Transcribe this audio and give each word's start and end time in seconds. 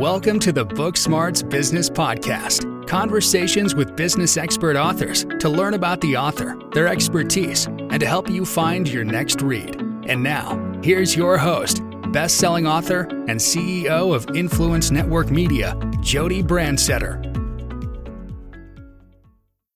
Welcome 0.00 0.38
to 0.40 0.50
the 0.50 0.64
Book 0.64 0.96
Smarts 0.96 1.42
Business 1.42 1.90
Podcast. 1.90 2.88
Conversations 2.88 3.74
with 3.74 3.96
business 3.96 4.38
expert 4.38 4.74
authors 4.74 5.26
to 5.40 5.50
learn 5.50 5.74
about 5.74 6.00
the 6.00 6.16
author, 6.16 6.58
their 6.72 6.88
expertise, 6.88 7.66
and 7.66 8.00
to 8.00 8.06
help 8.06 8.30
you 8.30 8.46
find 8.46 8.88
your 8.88 9.04
next 9.04 9.42
read. 9.42 9.78
And 10.06 10.22
now, 10.22 10.80
here's 10.82 11.14
your 11.14 11.36
host, 11.36 11.82
best-selling 12.12 12.66
author 12.66 13.00
and 13.28 13.38
CEO 13.38 14.14
of 14.14 14.34
Influence 14.34 14.90
Network 14.90 15.30
Media, 15.30 15.78
Jody 16.00 16.42
Brandstetter. 16.42 17.22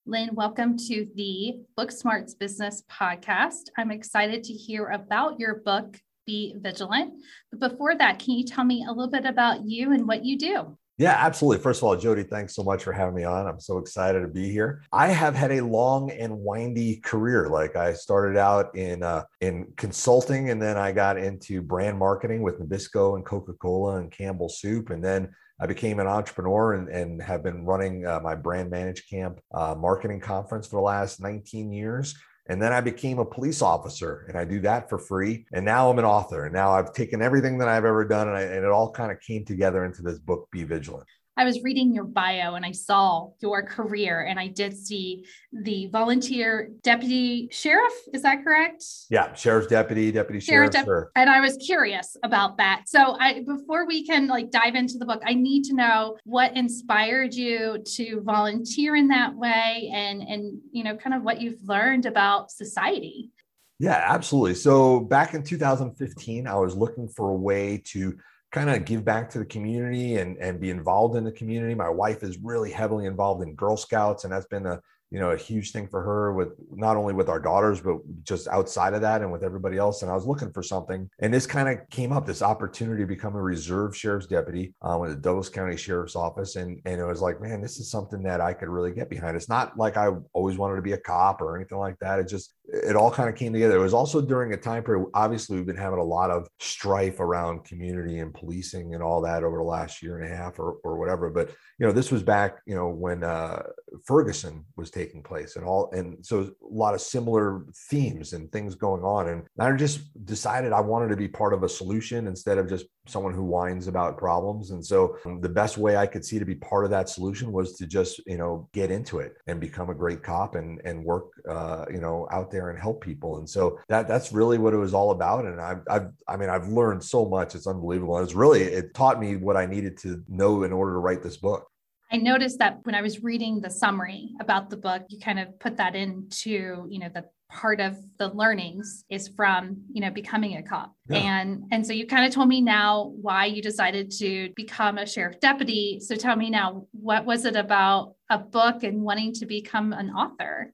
Len, 0.07 0.29
welcome 0.33 0.75
to 0.87 1.05
the 1.13 1.59
Book 1.77 1.91
Smarts 1.91 2.33
Business 2.33 2.81
Podcast. 2.91 3.69
I'm 3.77 3.91
excited 3.91 4.43
to 4.45 4.53
hear 4.53 4.87
about 4.87 5.39
your 5.39 5.61
book, 5.63 5.99
be 6.25 6.55
vigilant. 6.57 7.13
But 7.51 7.71
before 7.71 7.95
that, 7.95 8.19
can 8.19 8.35
you 8.35 8.45
tell 8.45 8.63
me 8.63 8.85
a 8.87 8.91
little 8.91 9.11
bit 9.11 9.25
about 9.25 9.65
you 9.65 9.93
and 9.93 10.07
what 10.07 10.25
you 10.25 10.37
do? 10.37 10.77
Yeah, 10.97 11.15
absolutely. 11.19 11.61
First 11.61 11.79
of 11.79 11.83
all, 11.83 11.97
Jody, 11.97 12.23
thanks 12.23 12.55
so 12.55 12.63
much 12.63 12.83
for 12.83 12.93
having 12.93 13.15
me 13.15 13.25
on. 13.25 13.47
I'm 13.47 13.59
so 13.59 13.79
excited 13.79 14.21
to 14.21 14.29
be 14.29 14.49
here. 14.49 14.81
I 14.93 15.07
have 15.07 15.35
had 15.35 15.51
a 15.51 15.59
long 15.59 16.09
and 16.09 16.39
windy 16.39 16.97
career. 16.97 17.49
Like 17.49 17.75
I 17.75 17.91
started 17.91 18.37
out 18.37 18.73
in 18.77 19.03
uh, 19.03 19.23
in 19.41 19.73
consulting, 19.75 20.51
and 20.51 20.61
then 20.61 20.77
I 20.77 20.93
got 20.93 21.17
into 21.17 21.61
brand 21.61 21.99
marketing 21.99 22.43
with 22.43 22.61
Nabisco 22.61 23.17
and 23.17 23.25
Coca 23.25 23.53
Cola 23.53 23.97
and 23.97 24.09
Campbell 24.09 24.47
Soup, 24.47 24.89
and 24.89 25.03
then 25.03 25.35
I 25.59 25.67
became 25.67 25.99
an 25.99 26.07
entrepreneur 26.07 26.73
and, 26.73 26.87
and 26.87 27.21
have 27.21 27.43
been 27.43 27.65
running 27.65 28.05
uh, 28.05 28.21
my 28.21 28.35
brand 28.35 28.69
manage 28.69 29.09
camp 29.09 29.41
uh, 29.53 29.75
marketing 29.77 30.21
conference 30.21 30.67
for 30.67 30.77
the 30.77 30.81
last 30.81 31.19
19 31.19 31.73
years. 31.73 32.15
And 32.47 32.61
then 32.61 32.71
I 32.71 32.81
became 32.81 33.19
a 33.19 33.25
police 33.25 33.61
officer 33.61 34.25
and 34.27 34.37
I 34.37 34.45
do 34.45 34.59
that 34.61 34.89
for 34.89 34.99
free. 34.99 35.45
And 35.51 35.65
now 35.65 35.89
I'm 35.89 35.97
an 35.97 36.05
author. 36.05 36.45
And 36.45 36.53
now 36.53 36.71
I've 36.71 36.93
taken 36.93 37.21
everything 37.21 37.57
that 37.57 37.67
I've 37.67 37.85
ever 37.85 38.05
done 38.05 38.27
and, 38.27 38.37
I, 38.37 38.41
and 38.41 38.63
it 38.63 38.71
all 38.71 38.91
kind 38.91 39.11
of 39.11 39.19
came 39.19 39.45
together 39.45 39.83
into 39.83 40.01
this 40.01 40.19
book, 40.19 40.47
Be 40.51 40.63
Vigilant. 40.63 41.07
I 41.37 41.43
was 41.43 41.61
reading 41.63 41.93
your 41.93 42.05
bio 42.05 42.55
and 42.55 42.65
I 42.65 42.71
saw 42.71 43.29
your 43.41 43.63
career 43.63 44.21
and 44.21 44.39
I 44.39 44.47
did 44.47 44.77
see 44.77 45.25
the 45.51 45.87
volunteer 45.87 46.71
deputy 46.81 47.49
sheriff. 47.51 47.93
Is 48.13 48.21
that 48.21 48.43
correct? 48.43 48.83
Yeah, 49.09 49.33
sheriff's 49.33 49.67
deputy, 49.67 50.11
deputy 50.11 50.39
sheriff. 50.39 50.73
sheriff. 50.73 51.09
And 51.15 51.29
I 51.29 51.41
was 51.41 51.57
curious 51.57 52.15
about 52.23 52.57
that. 52.57 52.83
So 52.87 53.17
I 53.19 53.43
before 53.45 53.85
we 53.85 54.05
can 54.05 54.27
like 54.27 54.49
dive 54.49 54.75
into 54.75 54.97
the 54.97 55.05
book, 55.05 55.21
I 55.25 55.33
need 55.33 55.63
to 55.65 55.75
know 55.75 56.17
what 56.23 56.55
inspired 56.55 57.33
you 57.33 57.83
to 57.95 58.21
volunteer 58.21 58.95
in 58.95 59.09
that 59.09 59.35
way 59.35 59.91
and 59.93 60.21
and 60.21 60.59
you 60.71 60.83
know 60.83 60.95
kind 60.95 61.13
of 61.13 61.23
what 61.23 61.41
you've 61.41 61.61
learned 61.63 62.05
about 62.05 62.49
society. 62.51 63.31
Yeah, 63.77 64.01
absolutely. 64.07 64.55
So 64.55 65.01
back 65.01 65.33
in 65.33 65.43
2015, 65.43 66.47
I 66.47 66.55
was 66.55 66.77
looking 66.77 67.09
for 67.09 67.31
a 67.31 67.35
way 67.35 67.81
to 67.87 68.17
kind 68.55 68.69
of 68.69 68.85
give 68.85 69.03
back 69.03 69.29
to 69.29 69.37
the 69.37 69.45
community 69.45 70.15
and, 70.15 70.37
and 70.37 70.61
be 70.61 70.69
involved 70.69 71.17
in 71.17 71.25
the 71.25 71.31
community. 71.33 71.75
My 71.75 71.89
wife 71.89 72.23
is 72.23 72.37
really 72.37 72.71
heavily 72.71 73.05
involved 73.05 73.43
in 73.43 73.53
Girl 73.53 73.75
Scouts, 73.75 74.23
and 74.23 74.31
that's 74.31 74.45
been 74.45 74.65
a 74.65 74.79
you 75.15 75.21
know 75.21 75.31
a 75.31 75.37
huge 75.37 75.71
thing 75.71 75.87
for 75.87 76.01
her 76.03 76.33
with 76.33 76.49
not 76.71 76.97
only 76.97 77.13
with 77.13 77.29
our 77.29 77.39
daughters 77.39 77.79
but 77.79 77.99
just 78.23 78.49
outside 78.49 78.93
of 78.93 78.99
that 78.99 79.21
and 79.21 79.31
with 79.31 79.45
everybody 79.45 79.77
else. 79.77 80.01
And 80.01 80.11
i 80.11 80.13
was 80.13 80.25
looking 80.25 80.51
for 80.51 80.61
something 80.61 81.09
and 81.19 81.33
this 81.33 81.47
kind 81.47 81.69
of 81.69 81.89
came 81.89 82.11
up 82.11 82.25
this 82.25 82.41
opportunity 82.41 83.01
to 83.03 83.07
become 83.07 83.33
a 83.33 83.41
reserve 83.41 83.95
sheriff's 83.95 84.27
deputy 84.27 84.73
um, 84.81 84.99
with 84.99 85.11
the 85.11 85.15
douglas 85.15 85.47
county 85.47 85.77
sheriff's 85.77 86.17
office. 86.17 86.57
And 86.57 86.81
and 86.85 86.99
it 86.99 87.05
was 87.05 87.21
like 87.21 87.39
man 87.39 87.61
this 87.61 87.79
is 87.79 87.89
something 87.89 88.21
that 88.23 88.41
i 88.41 88.51
could 88.51 88.67
really 88.67 88.91
get 88.91 89.09
behind. 89.09 89.37
It's 89.37 89.47
not 89.47 89.77
like 89.77 89.95
i 89.95 90.09
always 90.33 90.57
wanted 90.57 90.75
to 90.75 90.81
be 90.81 90.91
a 90.91 90.97
cop 90.97 91.41
or 91.41 91.55
anything 91.55 91.77
like 91.77 91.97
that. 91.99 92.19
It 92.19 92.27
just 92.27 92.53
it 92.65 92.97
all 92.97 93.11
kind 93.11 93.29
of 93.29 93.35
came 93.35 93.53
together. 93.53 93.77
It 93.77 93.83
was 93.83 93.93
also 93.93 94.19
during 94.19 94.51
a 94.51 94.57
time 94.57 94.83
period 94.83 95.05
obviously 95.13 95.55
we've 95.55 95.65
been 95.65 95.77
having 95.77 95.99
a 95.99 96.03
lot 96.03 96.29
of 96.29 96.49
strife 96.59 97.21
around 97.21 97.63
community 97.63 98.19
and 98.19 98.33
policing 98.33 98.95
and 98.95 99.01
all 99.01 99.21
that 99.21 99.45
over 99.45 99.59
the 99.59 99.63
last 99.63 100.03
year 100.03 100.19
and 100.19 100.29
a 100.29 100.35
half 100.35 100.59
or, 100.59 100.73
or 100.83 100.97
whatever. 100.97 101.29
But 101.29 101.51
you 101.79 101.87
know 101.87 101.93
this 101.93 102.11
was 102.11 102.21
back 102.21 102.57
you 102.65 102.75
know 102.75 102.89
when 102.89 103.23
uh, 103.23 103.63
ferguson 104.03 104.65
was 104.75 104.89
taking 105.05 105.23
place 105.23 105.55
and 105.55 105.65
all. 105.65 105.89
And 105.91 106.25
so 106.25 106.41
a 106.41 106.51
lot 106.61 106.93
of 106.93 107.01
similar 107.01 107.65
themes 107.89 108.33
and 108.33 108.51
things 108.51 108.75
going 108.75 109.03
on. 109.03 109.29
And 109.29 109.43
i 109.59 109.71
just 109.73 109.99
decided 110.25 110.71
i 110.73 110.81
wanted 110.81 111.09
to 111.09 111.15
be 111.15 111.27
part 111.27 111.53
of 111.53 111.63
a 111.63 111.69
solution 111.69 112.27
instead 112.27 112.57
of 112.57 112.69
just 112.69 112.85
someone 113.07 113.33
who 113.33 113.43
whines 113.43 113.87
about 113.87 114.17
problems. 114.17 114.71
And 114.71 114.83
so 114.83 115.17
um, 115.25 115.41
the 115.41 115.49
best 115.49 115.77
way 115.77 115.97
i 115.97 116.07
could 116.07 116.25
see 116.25 116.39
to 116.39 116.45
be 116.45 116.55
part 116.55 116.85
of 116.85 116.91
that 116.91 117.09
solution 117.09 117.51
was 117.51 117.73
to 117.77 117.85
just 117.85 118.21
you 118.25 118.37
know 118.37 118.67
get 118.73 118.91
into 118.91 119.19
it 119.19 119.33
and 119.47 119.59
become 119.59 119.89
a 119.89 119.95
great 119.95 120.23
cop 120.23 120.55
and 120.55 120.81
and 120.85 121.03
work 121.03 121.25
uh, 121.49 121.85
you 121.91 121.99
know 121.99 122.27
out 122.31 122.51
there 122.51 122.69
and 122.69 122.79
help 122.79 123.03
people. 123.03 123.37
And 123.37 123.49
so 123.49 123.79
that 123.89 124.07
that's 124.07 124.31
really 124.31 124.57
what 124.57 124.73
it 124.73 124.77
was 124.77 124.93
all 124.93 125.11
about. 125.11 125.45
And 125.45 125.59
i've, 125.61 125.83
I've 125.89 126.09
i 126.27 126.35
mean 126.37 126.49
i've 126.49 126.67
learned 126.67 127.03
so 127.03 127.25
much. 127.25 127.55
It's 127.55 127.67
unbelievable. 127.67 128.17
And 128.17 128.25
it's 128.25 128.35
really 128.35 128.63
it 128.63 128.93
taught 128.93 129.19
me 129.19 129.35
what 129.35 129.57
i 129.57 129.65
needed 129.65 129.97
to 129.99 130.23
know 130.27 130.63
in 130.63 130.73
order 130.73 130.93
to 130.93 130.99
write 130.99 131.23
this 131.23 131.37
book 131.37 131.67
I 132.15 132.17
noticed 132.17 132.59
that 132.59 132.79
when 132.83 132.95
I 132.95 133.01
was 133.01 133.23
reading 133.23 133.59
the 133.59 133.69
summary 133.69 134.29
about 134.39 134.69
the 134.69 134.77
book, 134.77 135.03
you 135.09 135.19
kind 135.19 135.37
of 135.37 135.59
put 135.59 135.75
that 135.75 135.95
into, 135.95 136.87
you 136.89 136.97
know, 136.97 137.09
the 137.13 137.25
part 137.51 137.81
of 137.81 137.97
the 138.17 138.29
learnings 138.29 139.03
is 139.09 139.27
from, 139.27 139.81
you 139.91 139.99
know, 139.99 140.09
becoming 140.09 140.55
a 140.55 140.63
cop. 140.63 140.95
Yeah. 141.09 141.17
And 141.17 141.65
and 141.71 141.85
so 141.85 141.91
you 141.91 142.07
kind 142.07 142.25
of 142.25 142.33
told 142.33 142.47
me 142.47 142.61
now 142.61 143.11
why 143.21 143.47
you 143.47 143.61
decided 143.61 144.11
to 144.19 144.49
become 144.55 144.97
a 144.97 145.05
sheriff 145.05 145.41
deputy. 145.41 145.99
So 145.99 146.15
tell 146.15 146.37
me 146.37 146.49
now, 146.49 146.87
what 146.93 147.25
was 147.25 147.43
it 147.43 147.57
about 147.57 148.15
a 148.29 148.37
book 148.37 148.83
and 148.83 149.01
wanting 149.01 149.33
to 149.33 149.45
become 149.45 149.91
an 149.91 150.09
author? 150.11 150.73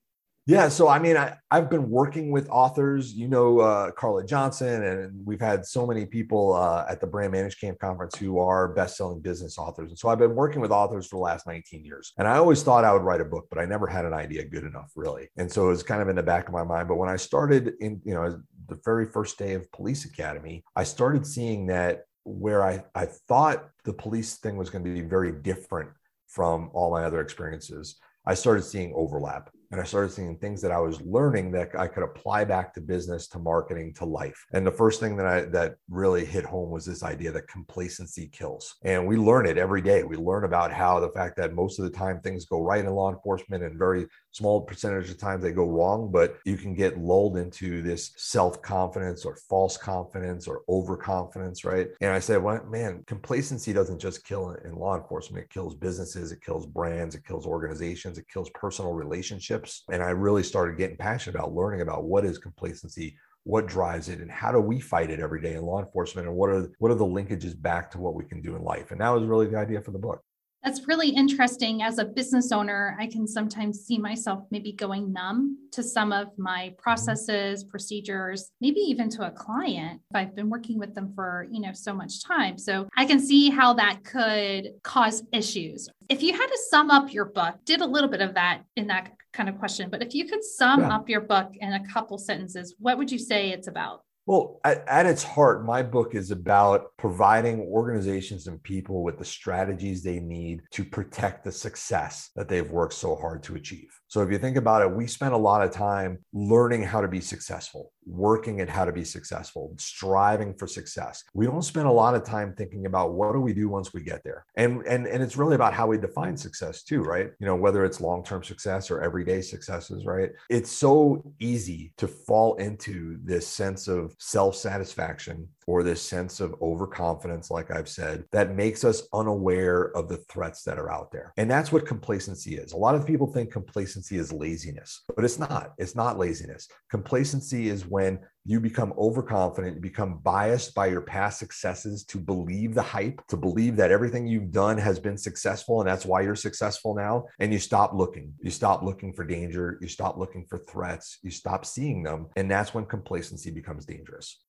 Yeah, 0.52 0.68
so 0.68 0.90
I 0.90 1.00
mean, 1.00 1.16
I, 1.16 1.38
I've 1.50 1.70
been 1.70 1.90
working 1.90 2.30
with 2.30 2.50
authors, 2.50 3.14
you 3.14 3.30
know, 3.30 3.60
uh, 3.60 3.92
Carla 3.92 4.26
Johnson, 4.26 4.84
and 4.84 5.26
we've 5.26 5.40
had 5.40 5.66
so 5.66 5.88
many 5.88 6.06
people 6.06 6.54
uh, 6.56 6.86
at 6.90 7.00
the 7.00 7.08
Brand 7.08 7.32
Manage 7.32 7.58
Camp 7.58 7.80
Conference 7.80 8.18
who 8.18 8.38
are 8.38 8.68
best-selling 8.68 9.22
business 9.22 9.58
authors. 9.58 9.92
And 9.92 9.98
so 9.98 10.10
I've 10.10 10.20
been 10.20 10.36
working 10.36 10.60
with 10.60 10.70
authors 10.70 11.08
for 11.08 11.16
the 11.16 11.22
last 11.22 11.48
19 11.48 11.86
years. 11.86 12.12
And 12.18 12.28
I 12.28 12.36
always 12.36 12.64
thought 12.64 12.84
I 12.84 12.92
would 12.92 13.02
write 13.02 13.22
a 13.22 13.26
book, 13.26 13.48
but 13.50 13.60
I 13.60 13.66
never 13.66 13.88
had 13.88 14.04
an 14.04 14.12
idea 14.12 14.44
good 14.44 14.66
enough, 14.66 14.92
really. 14.94 15.30
And 15.38 15.50
so 15.50 15.68
it 15.68 15.70
was 15.70 15.84
kind 15.84 16.02
of 16.02 16.10
in 16.10 16.18
the 16.18 16.24
back 16.24 16.50
of 16.50 16.54
my 16.54 16.66
mind. 16.66 16.90
But 16.90 16.98
when 16.98 17.08
I 17.08 17.16
started 17.16 17.76
in, 17.80 18.02
you 18.04 18.14
know, 18.14 18.42
the 18.68 18.80
very 18.84 19.06
first 19.06 19.40
day 19.40 19.54
of 19.54 19.72
Police 19.72 20.04
Academy, 20.04 20.66
I 20.76 20.84
started 20.84 21.26
seeing 21.26 21.68
that 21.68 22.04
where 22.26 22.66
I, 22.66 22.84
I 22.94 23.06
thought 23.06 23.70
the 23.86 23.94
police 23.94 24.36
thing 24.36 24.58
was 24.58 24.70
going 24.70 24.84
to 24.84 24.94
be 24.94 25.00
very 25.00 25.32
different 25.32 25.92
from 26.28 26.72
all 26.74 26.92
my 26.92 27.06
other 27.06 27.22
experiences, 27.22 27.96
I 28.26 28.34
started 28.34 28.64
seeing 28.64 28.94
overlap 28.96 29.50
and 29.72 29.80
I 29.80 29.86
started 29.86 30.12
seeing 30.12 30.38
things 30.38 30.62
that 30.62 30.72
I 30.72 30.80
was 30.80 31.02
learning 31.02 31.52
that 31.52 31.78
I 31.78 31.88
could 31.88 32.04
apply 32.04 32.44
back 32.44 32.74
to 32.74 32.82
business, 32.82 33.28
to 33.30 33.40
marketing, 33.40 33.94
to 33.96 34.06
life. 34.06 34.46
And 34.52 34.68
the 34.68 34.72
first 34.72 35.00
thing 35.00 35.16
that 35.18 35.26
I 35.26 35.42
that 35.46 35.76
really 35.90 36.26
hit 36.26 36.44
home 36.44 36.70
was 36.70 36.86
this 36.86 37.04
idea 37.04 37.32
that 37.32 37.48
complacency 37.48 38.28
kills. 38.28 38.76
And 38.84 39.08
we 39.08 39.16
learn 39.16 39.46
it 39.46 39.58
every 39.58 39.82
day. 39.82 40.04
We 40.04 40.18
learn 40.18 40.44
about 40.44 40.74
how 40.74 41.00
the 41.00 41.09
fact 41.09 41.38
that 41.38 41.54
most 41.54 41.80
of 41.80 41.86
the 41.86 41.98
time 41.98 42.20
things 42.20 42.46
go 42.46 42.62
right 42.62 42.84
in 42.84 42.92
law 42.92 43.12
enforcement 43.12 43.64
and 43.64 43.80
very 43.80 44.08
small 44.32 44.62
percentage 44.62 45.09
of 45.09 45.18
times 45.18 45.44
they 45.44 45.52
go 45.52 45.66
wrong, 45.66 46.12
but 46.12 46.38
you 46.46 46.58
can 46.58 46.74
get 46.74 46.98
lulled 46.98 47.38
into 47.38 47.82
this 47.82 48.12
self-confidence 48.18 49.26
or 49.26 49.36
false 49.36 49.78
confidence 49.78 50.48
or 50.48 50.62
overconfidence, 50.70 51.66
right? 51.66 51.90
And 52.02 52.12
I 52.12 52.20
said, 52.20 52.42
well, 52.42 52.64
man, 52.66 53.03
complacency 53.08 53.74
doesn't 53.74 54.00
just 54.00 54.26
kill 54.26 54.56
in 54.66 54.76
law 54.76 54.98
enforcement, 54.98 55.46
it 55.46 55.50
kills 55.50 55.76
businesses, 55.76 56.32
it 56.32 56.42
kills 56.42 56.66
brands, 56.66 57.16
it 57.16 57.26
kills 57.26 57.46
organizations, 57.46 58.18
it 58.18 58.28
kills 58.30 58.50
personal 58.52 58.94
relationships 58.94 59.61
And 59.92 60.02
I 60.02 60.10
really 60.10 60.44
started 60.44 60.78
getting 60.78 60.98
passionate 60.98 61.36
about 61.36 61.54
learning 61.54 61.82
about 61.82 62.04
what 62.06 62.26
is 62.26 62.38
complacency, 62.38 63.18
what 63.44 63.68
drives 63.68 64.10
it, 64.10 64.20
and 64.20 64.32
how 64.32 64.52
do 64.52 64.60
we 64.60 64.80
fight 64.80 65.10
it 65.10 65.20
every 65.20 65.42
day 65.42 65.54
in 65.54 65.64
law 65.64 65.80
enforcement, 65.80 66.28
and 66.28 66.36
what 66.36 66.50
are 66.50 66.70
what 66.80 66.92
are 66.92 66.96
the 66.96 67.06
linkages 67.06 67.60
back 67.60 67.92
to 67.92 68.00
what 68.00 68.16
we 68.16 68.24
can 68.26 68.42
do 68.42 68.56
in 68.56 68.64
life. 68.64 68.92
And 68.92 69.02
that 69.02 69.10
was 69.10 69.24
really 69.24 69.48
the 69.48 69.58
idea 69.58 69.82
for 69.82 69.92
the 69.92 70.00
book. 70.00 70.22
That's 70.64 70.88
really 70.88 71.10
interesting. 71.10 71.82
As 71.82 71.98
a 71.98 72.06
business 72.06 72.52
owner, 72.52 72.96
I 73.00 73.08
can 73.08 73.26
sometimes 73.28 73.80
see 73.80 73.98
myself 73.98 74.44
maybe 74.52 74.74
going 74.74 75.12
numb 75.12 75.58
to 75.72 75.82
some 75.82 76.12
of 76.12 76.28
my 76.38 76.68
mm-hmm. 76.68 76.76
processes, 76.76 77.64
procedures, 77.64 78.52
maybe 78.62 78.80
even 78.82 79.10
to 79.12 79.26
a 79.26 79.32
client 79.32 80.02
if 80.12 80.16
I've 80.16 80.36
been 80.36 80.50
working 80.50 80.78
with 80.78 80.94
them 80.94 81.14
for, 81.16 81.48
you 81.50 81.62
know, 81.62 81.74
so 81.74 81.94
much 81.94 82.24
time. 82.24 82.60
So 82.60 82.88
I 82.96 83.06
can 83.06 83.20
see 83.20 83.50
how 83.50 83.74
that 83.74 84.04
could 84.04 84.74
cause 84.84 85.24
issues. 85.34 85.90
If 86.09 86.22
you 86.22 86.34
had 86.34 86.47
to 86.47 86.59
sum 86.70 86.91
up 86.91 87.12
your 87.12 87.26
book, 87.26 87.56
did 87.66 87.82
a 87.82 87.85
little 87.85 88.09
bit 88.09 88.22
of 88.22 88.35
that 88.35 88.62
in 88.76 88.85
that 88.88 89.14
kind 89.34 89.50
of 89.50 89.58
question, 89.58 89.90
but 89.90 90.02
if 90.02 90.14
you 90.14 90.26
could 90.26 90.44
sum 90.44 90.82
yeah. 90.82 90.96
up 90.96 91.10
your 91.10 91.22
book 91.22 91.52
in 91.60 91.74
a 91.74 91.88
couple 91.88 92.18
sentences, 92.18 92.76
what 92.80 92.98
would 92.98 93.12
you 93.12 93.20
say 93.20 93.52
it's 93.52 93.68
about? 93.68 94.02
Well, 94.28 94.60
at, 94.64 94.88
at, 94.88 95.08
its 95.08 95.24
heart, 95.24 95.66
my 95.66 95.82
book 95.82 96.14
is 96.14 96.30
about 96.30 96.96
providing 96.98 97.62
organizations 97.62 98.48
and 98.48 98.62
people 98.62 99.04
with 99.04 99.18
the 99.18 99.26
strategies 99.26 100.04
they 100.04 100.20
need 100.20 100.62
to 100.72 100.86
protect 100.86 101.44
the 101.44 101.52
success 101.52 102.30
that 102.36 102.48
they've 102.48 102.70
worked 102.70 102.94
so 102.94 103.16
hard 103.16 103.42
to 103.44 103.56
achieve. 103.56 103.90
So, 104.11 104.22
if 104.22 104.29
you 104.29 104.37
think 104.37 104.58
about 104.58 104.81
it, 104.81 104.91
we 104.91 105.08
spend 105.08 105.34
a 105.34 105.37
lot 105.37 105.63
of 105.63 105.72
time 105.72 106.19
learning 106.34 106.84
how 106.84 106.99
to 106.99 107.08
be 107.08 107.22
successful, 107.22 107.93
working 108.05 108.59
at 108.59 108.67
how 108.67 108.84
to 108.84 108.91
be 108.91 109.05
successful, 109.05 109.73
striving 109.78 110.53
for 110.53 110.67
success. 110.67 111.23
We 111.34 111.46
don't 111.46 111.61
spend 111.61 111.87
a 111.87 111.91
lot 111.93 112.13
of 112.13 112.25
time 112.25 112.53
thinking 112.53 112.87
about 112.87 113.13
what 113.13 113.31
do 113.31 113.40
we 113.40 113.53
do 113.53 113.69
once 113.69 113.93
we 113.93 114.03
get 114.03 114.22
there. 114.25 114.46
And 114.55 114.85
and 114.85 115.08
and 115.08 115.23
it's 115.23 115.37
really 115.37 115.55
about 115.55 115.73
how 115.73 115.87
we 115.87 115.97
define 115.97 116.35
success 116.35 116.84
too, 116.84 117.03
right? 117.03 117.31
You 117.40 117.46
know, 117.46 117.55
whether 117.55 117.85
it's 117.85 118.02
long-term 118.02 118.43
success 118.43 118.91
or 118.91 119.02
everyday 119.02 119.41
successes, 119.41 120.05
right? 120.05 120.31
It's 120.49 120.69
so 120.69 121.23
easy 121.40 121.93
to 121.96 122.09
fall 122.09 122.55
into 122.55 123.17
this 123.23 123.47
sense 123.47 123.87
of 123.87 124.13
self-satisfaction 124.19 125.47
or 125.67 125.84
this 125.84 126.02
sense 126.02 126.40
of 126.40 126.55
overconfidence, 126.61 127.52
like 127.52 127.72
I've 127.72 127.90
said, 127.90 128.25
that 128.31 128.55
makes 128.55 128.84
us 128.84 129.03
unaware 129.13 129.96
of 129.96 130.09
the 130.09 130.17
threats 130.17 130.63
that 130.63 130.79
are 130.79 130.91
out 130.91 131.11
there. 131.11 131.34
And 131.37 131.49
that's 131.49 131.72
what 131.72 131.85
complacency 131.85 132.55
is. 132.55 132.73
A 132.73 132.78
lot 132.78 132.96
of 132.96 133.05
people 133.05 133.28
think 133.28 133.52
complacency 133.52 134.17
is 134.17 134.34
laziness, 134.34 135.03
but 135.16 135.25
it's 135.25 135.40
not. 135.40 135.73
It's 135.78 135.96
not 135.96 136.17
laziness. 136.17 136.67
Complacency 136.90 137.69
is 137.69 137.85
when 137.85 138.19
you 138.43 138.59
become 138.59 138.93
overconfident, 138.97 139.75
you 139.75 139.81
become 139.81 140.17
biased 140.23 140.73
by 140.73 140.87
your 140.87 141.02
past 141.02 141.37
successes 141.37 142.03
to 142.05 142.17
believe 142.17 142.73
the 142.73 142.81
hype, 142.81 143.22
to 143.28 143.37
believe 143.37 143.75
that 143.75 143.91
everything 143.91 144.25
you've 144.25 144.52
done 144.52 144.78
has 144.78 144.99
been 144.99 145.17
successful 145.17 145.79
and 145.79 145.87
that's 145.87 146.05
why 146.05 146.22
you're 146.22 146.35
successful 146.35 146.96
now. 146.96 147.25
And 147.40 147.53
you 147.53 147.59
stop 147.59 147.93
looking. 147.93 148.34
You 148.41 148.49
stop 148.49 148.81
looking 148.81 149.13
for 149.13 149.23
danger. 149.23 149.78
You 149.79 149.87
stop 149.87 150.17
looking 150.17 150.46
for 150.49 150.58
threats. 150.58 151.19
You 151.22 151.29
stop 151.29 151.66
seeing 151.66 152.02
them. 152.02 152.28
And 152.35 152.49
that's 152.49 152.73
when 152.73 152.85
complacency 152.85 153.52
becomes 153.52 153.85
dangerous. 153.85 154.41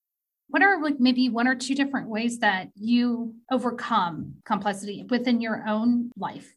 What 0.53 0.63
are 0.63 0.83
like 0.83 1.01
maybe 1.01 1.31
one 1.31 1.49
or 1.49 1.55
two 1.55 1.75
different 1.75 2.11
ways 2.11 2.41
that 2.41 2.69
you 2.75 3.35
overcome 3.51 4.35
complexity 4.45 5.07
within 5.09 5.41
your 5.41 5.67
own 5.67 6.11
life? 6.15 6.55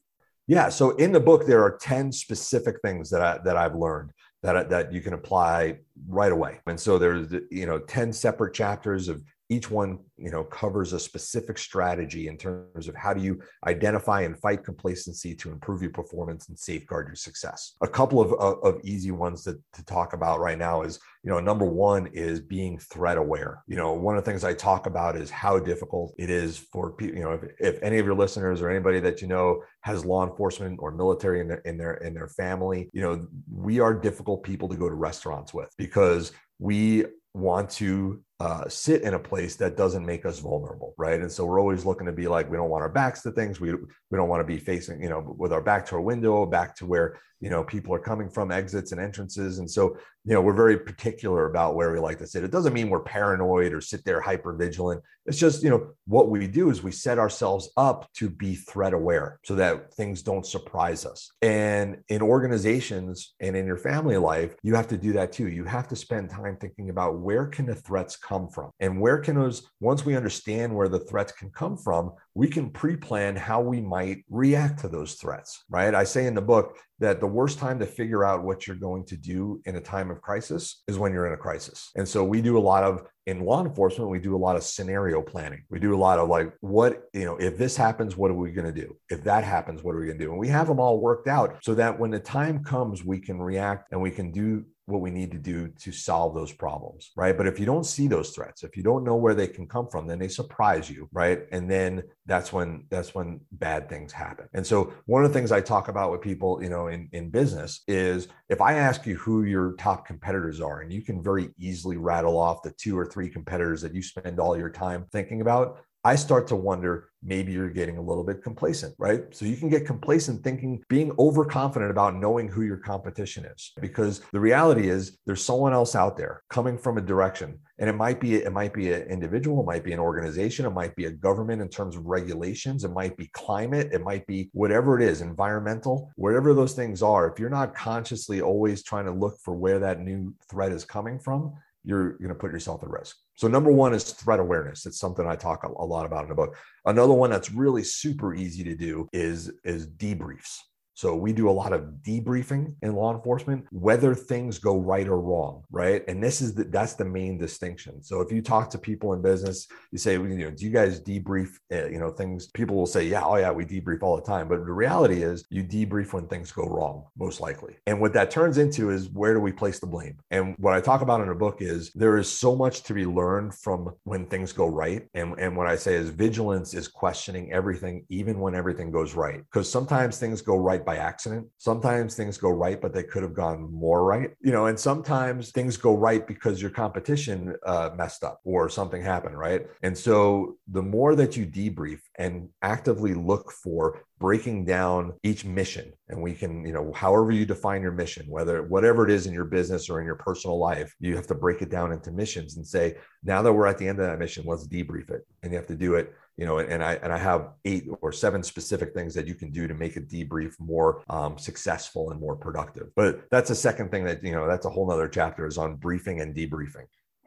Yeah. 0.48 0.68
So 0.68 0.92
in 0.98 1.14
the 1.14 1.22
book, 1.22 1.46
there 1.46 1.64
are 1.64 1.78
10 1.78 2.12
specific 2.12 2.82
things 2.82 3.10
that 3.12 3.22
I 3.22 3.38
that 3.46 3.56
I've 3.56 3.74
learned 3.74 4.12
that, 4.44 4.70
that 4.70 4.92
you 4.92 5.00
can 5.00 5.14
apply 5.14 5.78
right 6.10 6.34
away. 6.34 6.60
And 6.68 6.78
so 6.78 7.00
there's, 7.00 7.34
you 7.50 7.66
know, 7.66 7.80
10 7.80 8.12
separate 8.12 8.54
chapters 8.54 9.08
of 9.08 9.24
each 9.50 9.70
one 9.70 10.00
you 10.18 10.32
know 10.32 10.44
covers 10.44 10.94
a 10.94 11.00
specific 11.00 11.58
strategy 11.58 12.28
in 12.28 12.38
terms 12.38 12.88
of 12.88 12.96
how 12.96 13.14
do 13.14 13.22
you 13.22 13.40
identify 13.68 14.22
and 14.22 14.40
fight 14.40 14.64
complacency 14.64 15.36
to 15.36 15.52
improve 15.52 15.82
your 15.82 15.92
performance 15.92 16.50
and 16.50 16.58
safeguard 16.58 17.08
your 17.08 17.16
success. 17.16 17.74
A 17.82 17.88
couple 17.88 18.20
of, 18.20 18.34
of, 18.34 18.64
of 18.64 18.82
easy 18.84 19.12
ones 19.12 19.44
to, 19.44 19.58
to 19.74 19.86
talk 19.86 20.14
about 20.14 20.40
right 20.40 20.58
now 20.58 20.82
is 20.82 21.00
you 21.24 21.30
know 21.30 21.40
number 21.40 21.66
one 21.66 22.08
is 22.08 22.40
being 22.40 22.80
threat 22.80 23.18
aware. 23.18 23.64
You 23.68 23.76
know 23.76 23.94
one 23.94 24.18
of 24.18 24.24
the 24.24 24.32
things 24.32 24.44
i 24.44 24.54
talk 24.54 24.88
about 24.88 25.16
is 25.16 25.30
how 25.30 25.60
difficult 25.60 26.14
it 26.18 26.30
is 26.30 26.58
for 26.58 26.92
people 26.92 27.18
you 27.18 27.24
know 27.24 27.34
if, 27.34 27.44
if 27.60 27.84
any 27.84 28.00
of 28.00 28.06
your 28.06 28.16
listeners 28.16 28.62
or 28.62 28.70
anybody 28.70 29.00
that 29.02 29.22
you 29.22 29.28
know 29.28 29.62
has 29.82 30.06
law 30.06 30.28
enforcement 30.28 30.80
or 30.82 30.92
military 30.92 31.42
in 31.42 31.48
their 31.48 31.60
in 31.60 31.78
their 31.78 31.96
in 31.96 32.14
their 32.14 32.28
family 32.28 32.90
you 32.94 33.02
know 33.02 33.28
we 33.52 33.80
are 33.80 33.94
difficult 33.94 34.44
people 34.44 34.68
to 34.70 34.76
go 34.76 34.90
to 34.90 34.96
restaurants 34.96 35.54
with 35.54 35.70
because 35.78 36.32
we 36.60 37.06
want 37.34 37.70
to 37.70 38.22
uh, 38.40 38.68
sit 38.68 39.02
in 39.04 39.14
a 39.14 39.20
place 39.20 39.56
that 39.56 39.78
doesn't 39.78 40.06
make 40.06 40.26
us 40.26 40.40
vulnerable, 40.40 40.94
right? 40.98 41.22
And 41.22 41.32
so 41.32 41.46
we're 41.46 41.60
always 41.60 41.86
looking 41.86 42.06
to 42.08 42.12
be 42.12 42.28
like 42.28 42.50
we 42.50 42.58
don't 42.58 42.70
want 42.70 42.82
our 42.82 42.90
backs 42.90 43.22
to 43.22 43.32
things. 43.32 43.62
We 43.62 43.74
we 43.74 44.18
don't 44.18 44.28
want 44.28 44.42
to 44.42 44.46
be 44.46 44.60
facing, 44.60 45.02
you 45.02 45.10
know, 45.10 45.36
with 45.38 45.54
our 45.54 45.62
back 45.62 45.86
to 45.88 45.96
our 45.96 46.02
window, 46.02 46.46
back 46.46 46.76
to 46.78 46.86
where 46.86 47.20
you 47.40 47.50
know 47.50 47.64
people 47.64 47.94
are 47.94 48.00
coming 48.00 48.30
from, 48.30 48.52
exits 48.52 48.92
and 48.92 49.00
entrances. 49.00 49.60
And 49.60 49.70
so 49.70 49.98
you 50.26 50.34
know 50.34 50.42
we're 50.42 50.54
very 50.54 50.78
particular 50.78 51.46
about 51.46 51.76
where 51.76 51.94
we 51.94 52.00
like 52.00 52.18
to 52.18 52.28
sit. 52.28 52.44
It 52.44 52.52
doesn't 52.52 52.74
mean 52.74 52.90
we're 52.90 53.04
paranoid 53.04 53.72
or 53.72 53.80
sit 53.80 54.04
there 54.04 54.20
hyper 54.20 54.54
vigilant. 54.54 55.02
It's 55.26 55.38
just 55.38 55.64
you 55.64 55.70
know 55.70 55.92
what 56.06 56.30
we 56.30 56.46
do 56.48 56.70
is 56.70 56.84
we 56.84 56.92
set 56.92 57.20
ourselves 57.20 57.70
up 57.78 58.12
to 58.16 58.30
be 58.30 58.56
threat 58.56 58.94
aware 58.94 59.40
so 59.46 59.56
that 59.56 59.94
things 59.94 60.22
don't 60.22 60.46
surprise 60.46 61.06
us. 61.06 61.32
And 61.42 62.02
in 62.10 62.22
organizations 62.22 63.34
and 63.40 63.56
in 63.56 63.66
your 63.66 63.78
family 63.78 64.18
life, 64.18 64.56
you 64.62 64.76
have 64.76 64.88
to 64.90 64.98
do 64.98 65.14
that 65.14 65.32
too. 65.32 65.48
You 65.48 65.64
have 65.64 65.88
to 65.90 65.96
spend 65.96 66.30
time 66.30 66.58
thinking 66.58 66.90
about 66.90 67.20
where 67.20 67.46
can 67.46 67.66
the 67.66 67.76
threats 67.76 68.18
come 68.28 68.50
from? 68.50 68.72
And 68.80 69.00
where 69.00 69.20
can 69.20 69.36
those, 69.36 69.68
once 69.80 70.06
we 70.06 70.16
understand 70.16 70.76
where 70.76 70.90
the 70.90 71.00
threats 71.00 71.32
can 71.32 71.50
come 71.52 71.78
from, 71.78 72.14
we 72.34 72.48
can 72.48 72.70
pre 72.70 72.96
plan 72.96 73.36
how 73.36 73.62
we 73.62 73.82
might 73.82 74.26
react 74.30 74.80
to 74.80 74.88
those 74.88 75.16
threats, 75.16 75.64
right? 75.70 75.94
I 75.94 76.04
say 76.04 76.26
in 76.26 76.36
the 76.36 76.42
book 76.42 76.78
that 77.00 77.20
the 77.20 77.28
worst 77.28 77.60
time 77.60 77.78
to 77.80 77.86
figure 77.86 78.24
out 78.24 78.44
what 78.44 78.66
you're 78.66 78.76
going 78.76 79.06
to 79.06 79.18
do 79.18 79.62
in 79.66 79.76
a 79.76 79.82
time 79.82 80.10
of 80.10 80.22
crisis 80.22 80.84
is 80.88 80.98
when 80.98 81.12
you're 81.12 81.28
in 81.28 81.34
a 81.34 81.38
crisis. 81.38 81.92
And 81.96 82.08
so 82.08 82.24
we 82.24 82.42
do 82.42 82.58
a 82.58 82.60
lot 82.60 82.84
of, 82.84 83.04
in 83.26 83.44
law 83.44 83.64
enforcement, 83.64 84.10
we 84.10 84.20
do 84.20 84.36
a 84.36 84.38
lot 84.38 84.56
of 84.56 84.64
scenario 84.64 85.22
planning. 85.22 85.64
We 85.70 85.80
do 85.80 85.96
a 85.96 85.98
lot 85.98 86.20
of 86.20 86.30
like, 86.30 86.54
what, 86.62 87.04
you 87.14 87.26
know, 87.26 87.38
if 87.38 87.58
this 87.58 87.76
happens, 87.76 88.16
what 88.16 88.32
are 88.32 88.36
we 88.36 88.52
going 88.52 88.74
to 88.74 88.82
do? 88.82 88.96
If 89.10 89.24
that 89.24 89.44
happens, 89.44 89.84
what 89.84 89.96
are 89.96 90.00
we 90.00 90.06
going 90.06 90.20
to 90.20 90.26
do? 90.26 90.32
And 90.32 90.40
we 90.40 90.48
have 90.50 90.68
them 90.68 90.80
all 90.80 91.00
worked 91.00 91.28
out 91.28 91.58
so 91.64 91.76
that 91.76 92.00
when 92.00 92.12
the 92.12 92.20
time 92.20 92.64
comes, 92.64 93.04
we 93.04 93.20
can 93.20 93.42
react 93.42 93.92
and 93.92 94.02
we 94.02 94.12
can 94.12 94.32
do 94.32 94.64
what 94.88 95.02
we 95.02 95.10
need 95.10 95.32
to 95.32 95.40
do 95.40 95.68
to 95.68 95.92
solve 95.92 96.36
those 96.36 96.52
problems, 96.52 97.12
right? 97.16 97.36
But 97.36 97.48
if 97.48 97.60
you 97.60 97.66
don't 97.66 97.86
see 97.86 98.08
those 98.08 98.30
threats, 98.30 98.64
if 98.64 98.78
you 98.78 98.84
don't 98.84 99.04
know 99.04 99.16
where 99.16 99.34
they 99.34 99.48
can 99.48 99.68
come 99.68 99.88
from, 99.88 100.06
then 100.06 100.20
they 100.20 100.28
surprise 100.28 100.90
you, 100.90 101.10
right? 101.12 101.44
And 101.52 101.70
then 101.70 102.04
that's 102.28 102.54
when 102.54 102.86
that's 102.90 103.16
when 103.16 103.42
bad 103.52 103.90
things 103.90 104.12
happen. 104.12 104.48
And 104.54 104.66
so 104.66 104.94
one 105.06 105.26
of 105.26 105.32
the 105.32 105.38
things 105.38 105.52
I 105.52 105.62
talk 105.62 105.88
about 105.88 106.12
with 106.12 106.22
people, 106.22 106.62
you 106.62 106.70
know, 106.70 106.88
in 106.88 107.10
in 107.14 107.30
business 107.30 107.82
is 107.88 108.28
if 108.50 108.62
I 108.62 108.76
ask 108.76 109.08
you 109.08 109.16
who 109.16 109.44
your 109.44 109.74
top 109.74 110.06
competitors 110.06 110.62
are 110.62 110.82
and 110.82 110.94
you 110.94 111.02
can 111.02 111.24
very 111.24 111.50
easily 111.58 111.98
rattle 111.98 112.38
off 112.38 112.62
the 112.62 112.72
two 112.72 112.98
or 112.98 113.06
three 113.06 113.30
competitors 113.30 113.82
that 113.82 113.96
you 113.96 114.04
spend 114.04 114.40
all 114.40 114.58
your 114.58 114.70
time 114.70 115.06
thinking 115.12 115.42
about, 115.42 115.80
I 116.06 116.16
start 116.16 116.46
to 116.50 116.56
wonder 116.56 117.10
maybe 117.24 117.52
you're 117.52 117.72
getting 117.72 117.98
a 117.98 118.02
little 118.02 118.24
bit 118.24 118.44
complacent, 118.44 118.94
right? 119.00 119.24
So 119.32 119.44
you 119.44 119.58
can 119.58 119.70
get 119.70 119.88
complacent 119.88 120.44
thinking, 120.44 120.84
being 120.88 121.12
overconfident 121.18 121.90
about 121.90 122.16
knowing 122.16 122.48
who 122.48 122.62
your 122.62 122.78
competition 122.78 123.44
is. 123.44 123.72
Because 123.82 124.22
the 124.32 124.40
reality 124.40 124.88
is 124.88 125.18
there's 125.26 125.44
someone 125.44 125.74
else 125.74 125.96
out 125.96 126.16
there 126.16 126.44
coming 126.52 126.78
from 126.78 127.00
a 127.00 127.02
direction. 127.02 127.58
And 127.80 127.90
it 127.90 127.94
might 127.94 128.22
be 128.22 128.36
it 128.36 128.54
might 128.54 128.72
be 128.72 128.94
an 128.94 129.02
individual, 129.08 129.62
it 129.62 129.66
might 129.66 129.84
be 129.84 129.94
an 129.94 130.00
organization, 130.00 130.68
it 130.68 130.70
might 130.70 130.96
be 130.96 131.06
a 131.06 131.12
government 131.12 131.64
in 131.64 131.70
terms 131.70 131.96
of 131.96 132.06
regulations, 132.06 132.84
it 132.84 132.92
might 132.92 133.18
be 133.18 133.28
climate, 133.34 133.90
it 133.92 134.04
might 134.04 134.28
be 134.28 134.52
whatever 134.54 135.02
it 135.02 135.04
is, 135.04 135.22
environmental, 135.22 136.12
whatever 136.18 136.54
those 136.54 136.74
things 136.74 137.02
are. 137.02 137.28
If 137.28 137.40
you're 137.40 137.50
not 137.50 137.74
consciously 137.74 138.42
always 138.42 138.84
trying 138.84 139.06
to 139.06 139.12
look 139.12 139.40
for 139.44 139.56
where 139.56 139.80
that 139.80 140.02
new 140.02 140.36
threat 140.52 140.72
is 140.72 140.86
coming 140.86 141.20
from, 141.20 141.56
you're 141.86 142.14
going 142.18 142.30
to 142.30 142.36
put 142.36 142.52
yourself 142.52 142.84
at 142.84 142.90
risk. 142.90 143.16
So 143.36 143.48
number 143.48 143.72
one 143.72 143.94
is 143.94 144.12
threat 144.12 144.40
awareness. 144.40 144.86
It's 144.86 145.00
something 145.00 145.26
I 145.28 145.36
talk 145.36 145.64
a, 145.64 145.68
a 145.68 145.86
lot 145.86 146.06
about 146.06 146.24
in 146.24 146.30
the 146.30 146.36
book. 146.36 146.58
Another 146.86 147.14
one 147.14 147.30
that's 147.30 147.52
really 147.52 147.84
super 147.84 148.34
easy 148.34 148.64
to 148.64 148.76
do 148.76 149.08
is 149.14 149.52
is 149.64 149.88
debriefs. 149.88 150.58
So 150.96 151.16
we 151.16 151.34
do 151.34 151.50
a 151.50 151.52
lot 151.52 151.74
of 151.74 151.82
debriefing 152.02 152.74
in 152.82 152.96
law 152.96 153.14
enforcement, 153.14 153.66
whether 153.72 154.16
things 154.16 154.60
go 154.60 154.78
right 154.78 155.08
or 155.08 155.20
wrong, 155.20 155.64
right? 155.70 156.04
And 156.08 156.24
this 156.24 156.42
is 156.42 156.56
the, 156.56 156.64
that's 156.64 156.94
the 156.94 157.04
main 157.04 157.38
distinction. 157.38 158.02
So 158.02 158.22
if 158.22 158.32
you 158.32 158.42
talk 158.42 158.70
to 158.72 158.78
people 158.78 159.14
in 159.14 159.22
business, 159.22 159.68
you 159.92 159.98
say, 159.98 160.14
you 160.14 160.24
know, 160.24 160.52
do 160.52 160.66
you 160.66 160.72
guys 160.72 161.02
debrief? 161.02 161.50
Uh, 161.72 161.88
you 161.88 162.00
know, 162.00 162.10
things. 162.10 162.48
People 162.48 162.78
will 162.78 162.86
say, 162.86 163.06
yeah, 163.06 163.24
oh 163.24 163.36
yeah, 163.36 163.52
we 163.52 163.66
debrief 163.66 164.04
all 164.04 164.16
the 164.16 164.22
time. 164.22 164.48
But 164.48 164.66
the 164.66 164.72
reality 164.72 165.22
is, 165.22 165.46
you 165.50 165.64
debrief 165.64 166.14
when 166.14 166.28
things 166.28 166.52
go 166.52 166.64
wrong, 166.64 167.04
most 167.18 167.42
likely. 167.42 167.76
And 167.88 168.00
what 168.00 168.14
that 168.14 168.32
turns 168.32 168.58
into 168.58 168.90
is 168.90 169.10
where 169.10 169.34
do 169.34 169.42
we 169.42 169.52
place 169.52 169.80
the 169.80 169.88
blame? 169.88 170.18
And 170.32 170.56
what 170.60 170.74
I 170.74 170.80
talk 170.80 171.02
about 171.02 171.20
in 171.20 171.28
the 171.28 171.36
book 171.36 171.58
is 171.60 171.92
there 171.94 172.18
is 172.18 172.32
so 172.32 172.56
much 172.56 172.84
to 172.84 172.94
be 172.94 173.06
learned 173.06 173.54
from 173.54 173.94
when 174.06 174.26
things 174.28 174.54
go 174.54 174.68
right. 174.68 175.08
And 175.14 175.38
and 175.38 175.58
what 175.58 175.68
I 175.68 175.76
say 175.76 175.96
is 175.96 176.10
vigilance 176.10 176.74
is 176.74 176.88
questioning 176.88 177.52
everything, 177.52 178.06
even 178.08 178.40
when 178.40 178.56
everything 178.56 178.92
goes 178.92 179.14
right, 179.14 179.44
because 179.44 179.70
sometimes 179.70 180.18
things 180.18 180.42
go 180.42 180.56
right 180.56 180.85
by 180.86 180.98
accident. 180.98 181.48
Sometimes 181.58 182.16
things 182.16 182.38
go 182.38 182.50
right, 182.50 182.82
but 182.82 182.94
they 182.94 183.04
could 183.04 183.24
have 183.24 183.34
gone 183.34 183.72
more 183.72 184.04
right. 184.04 184.32
You 184.42 184.52
know, 184.52 184.68
and 184.68 184.80
sometimes 184.80 185.52
things 185.52 185.78
go 185.78 185.96
right 185.96 186.26
because 186.26 186.62
your 186.62 186.72
competition 186.72 187.56
uh, 187.66 187.92
messed 187.96 188.24
up 188.24 188.40
or 188.44 188.70
something 188.70 189.02
happened, 189.02 189.38
right? 189.38 189.66
And 189.84 189.98
so 189.98 190.58
the 190.68 190.84
more 190.84 191.16
that 191.16 191.36
you 191.36 191.46
debrief 191.46 192.00
and 192.18 192.50
actively 192.62 193.14
look 193.14 193.52
for 193.52 194.04
breaking 194.20 194.66
down 194.66 195.14
each 195.24 195.46
mission. 195.46 195.92
And 196.10 196.22
we 196.22 196.34
can 196.34 196.66
you 196.66 196.72
know 196.72 196.92
however 196.94 197.32
you 197.32 197.46
define 197.46 197.82
your 197.82 197.92
mission 197.92 198.26
whether 198.30 198.64
whatever 198.64 199.06
it 199.06 199.12
is 199.12 199.26
in 199.26 199.34
your 199.34 199.46
business 199.46 199.90
or 199.90 200.00
in 200.00 200.06
your 200.06 200.16
personal 200.16 200.60
life 200.60 200.94
you 201.00 201.16
have 201.16 201.28
to 201.28 201.36
break 201.36 201.62
it 201.62 201.70
down 201.70 201.92
into 201.92 202.12
missions 202.12 202.58
and 202.58 202.66
say 202.66 202.96
now 203.24 203.42
that 203.42 203.52
we're 203.52 203.66
at 203.66 203.78
the 203.78 203.88
end 203.88 204.00
of 204.00 204.06
that 204.06 204.20
mission 204.20 204.46
let's 204.46 204.68
debrief 204.68 205.10
it. 205.10 205.26
And 205.44 205.52
you 205.52 205.58
have 205.58 205.68
to 205.68 205.76
do 205.76 205.96
it 205.96 206.14
you 206.38 206.46
know 206.46 206.60
and 206.60 206.84
i 206.84 206.96
and 206.96 207.14
i 207.14 207.18
have 207.18 207.52
eight 207.64 207.86
or 208.02 208.12
seven 208.12 208.44
specific 208.44 208.94
things 208.94 209.14
that 209.14 209.26
you 209.26 209.36
can 209.36 209.52
do 209.52 209.68
to 209.68 209.74
make 209.74 209.96
a 209.96 210.02
debrief 210.02 210.54
more 210.60 211.02
um, 211.10 211.38
successful 211.38 212.12
and 212.12 212.20
more 212.20 212.36
productive. 212.36 212.88
But 212.96 213.30
that's 213.32 213.50
a 213.50 213.56
second 213.56 213.90
thing 213.90 214.04
that 214.06 214.24
you 214.24 214.32
know 214.32 214.48
that's 214.48 214.66
a 214.66 214.70
whole 214.70 214.88
nother 214.88 215.08
chapter 215.08 215.48
is 215.48 215.58
on 215.58 215.76
briefing 215.76 216.22
and 216.22 216.36
debriefing. 216.36 216.86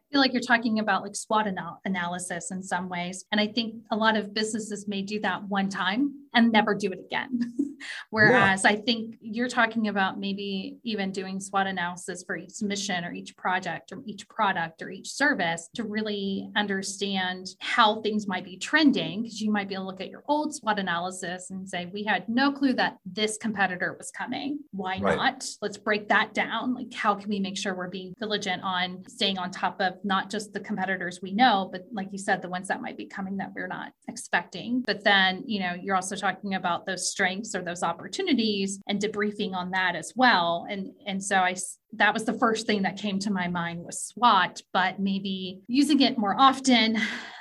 I 0.09 0.13
feel 0.13 0.21
like 0.23 0.33
you're 0.33 0.41
talking 0.41 0.79
about 0.79 1.03
like 1.03 1.15
SWOT 1.15 1.49
anal- 1.49 1.81
analysis 1.85 2.51
in 2.51 2.63
some 2.63 2.89
ways. 2.89 3.27
And 3.31 3.39
I 3.39 3.47
think 3.47 3.75
a 3.91 3.97
lot 3.97 4.17
of 4.17 4.33
businesses 4.33 4.89
may 4.89 5.03
do 5.03 5.21
that 5.21 5.47
one 5.49 5.69
time 5.69 6.15
and 6.39 6.53
never 6.53 6.75
do 6.75 6.91
it 6.91 7.01
again. 7.05 7.53
Whereas 8.11 8.65
yeah. 8.65 8.71
I 8.71 8.77
think 8.77 9.17
you're 9.21 9.49
talking 9.49 9.89
about 9.89 10.19
maybe 10.19 10.79
even 10.85 11.13
doing 11.13 11.41
SWOT 11.41 11.67
analysis 11.67 12.25
for 12.27 12.37
each 12.37 12.63
mission 12.63 13.05
or 13.05 13.13
each 13.13 13.37
project 13.37 13.93
or 13.93 14.03
each 14.07 14.29
product 14.29 14.83
or 14.83 14.91
each 14.91 15.09
service 15.11 15.69
to 15.75 15.85
really 15.85 16.51
understand 16.57 17.47
how 17.61 18.01
things 18.01 18.27
might 18.27 18.45
be 18.45 18.57
trending. 18.57 19.23
Because 19.23 19.41
you 19.41 19.51
might 19.51 19.69
be 19.69 19.75
able 19.75 19.85
to 19.85 19.91
look 19.91 20.01
at 20.01 20.11
your 20.11 20.25
old 20.29 20.55
SWOT 20.55 20.79
analysis 20.79 21.51
and 21.51 21.69
say, 21.69 21.87
we 21.93 22.05
had 22.05 22.29
no 22.29 22.53
clue 22.53 22.73
that 22.75 22.99
this 23.05 23.37
competitor 23.37 23.95
was 23.99 24.11
coming. 24.11 24.59
Why 24.71 24.99
right. 24.99 25.17
not? 25.17 25.45
Let's 25.63 25.77
break 25.77 26.09
that 26.09 26.35
down. 26.35 26.75
Like, 26.75 26.93
how 26.93 27.15
can 27.15 27.29
we 27.29 27.41
make 27.41 27.57
sure 27.57 27.75
we're 27.75 27.89
being 27.89 28.15
diligent 28.19 28.63
on 28.63 29.05
staying 29.07 29.39
on 29.39 29.51
top 29.51 29.81
of 29.81 29.95
not 30.05 30.31
just 30.31 30.53
the 30.53 30.61
competitors 30.61 31.21
we 31.23 31.33
know, 31.33 31.69
but 31.71 31.87
like 31.93 32.09
you 32.13 32.19
said, 32.19 32.43
the 32.43 32.49
ones 32.49 32.69
that 32.69 32.83
might 32.83 32.97
be 32.97 33.07
coming 33.07 33.37
that 33.39 33.53
we're 33.55 33.69
not 33.69 33.93
expecting. 34.09 34.83
But 34.83 35.05
then, 35.05 35.43
you 35.47 35.61
know, 35.61 35.75
you're 35.75 35.97
also 35.97 36.17
talking 36.17 36.28
talking 36.29 36.55
about 36.55 36.87
those 36.87 37.11
strengths 37.11 37.55
or 37.55 37.63
those 37.63 37.83
opportunities 37.83 38.81
and 38.89 39.01
debriefing 39.01 39.55
on 39.55 39.71
that 39.71 39.95
as 39.97 40.13
well. 40.17 40.67
And 40.69 40.93
and 41.07 41.23
so 41.23 41.37
I 41.37 41.55
that 41.95 42.13
was 42.13 42.25
the 42.25 42.35
first 42.35 42.67
thing 42.67 42.83
that 42.83 42.99
came 42.99 43.19
to 43.19 43.33
my 43.33 43.49
mind 43.49 43.83
was 43.83 44.03
SWOT, 44.03 44.61
but 44.75 45.01
maybe 45.01 45.63
using 45.69 46.03
it 46.03 46.19
more 46.19 46.37
often, 46.39 46.99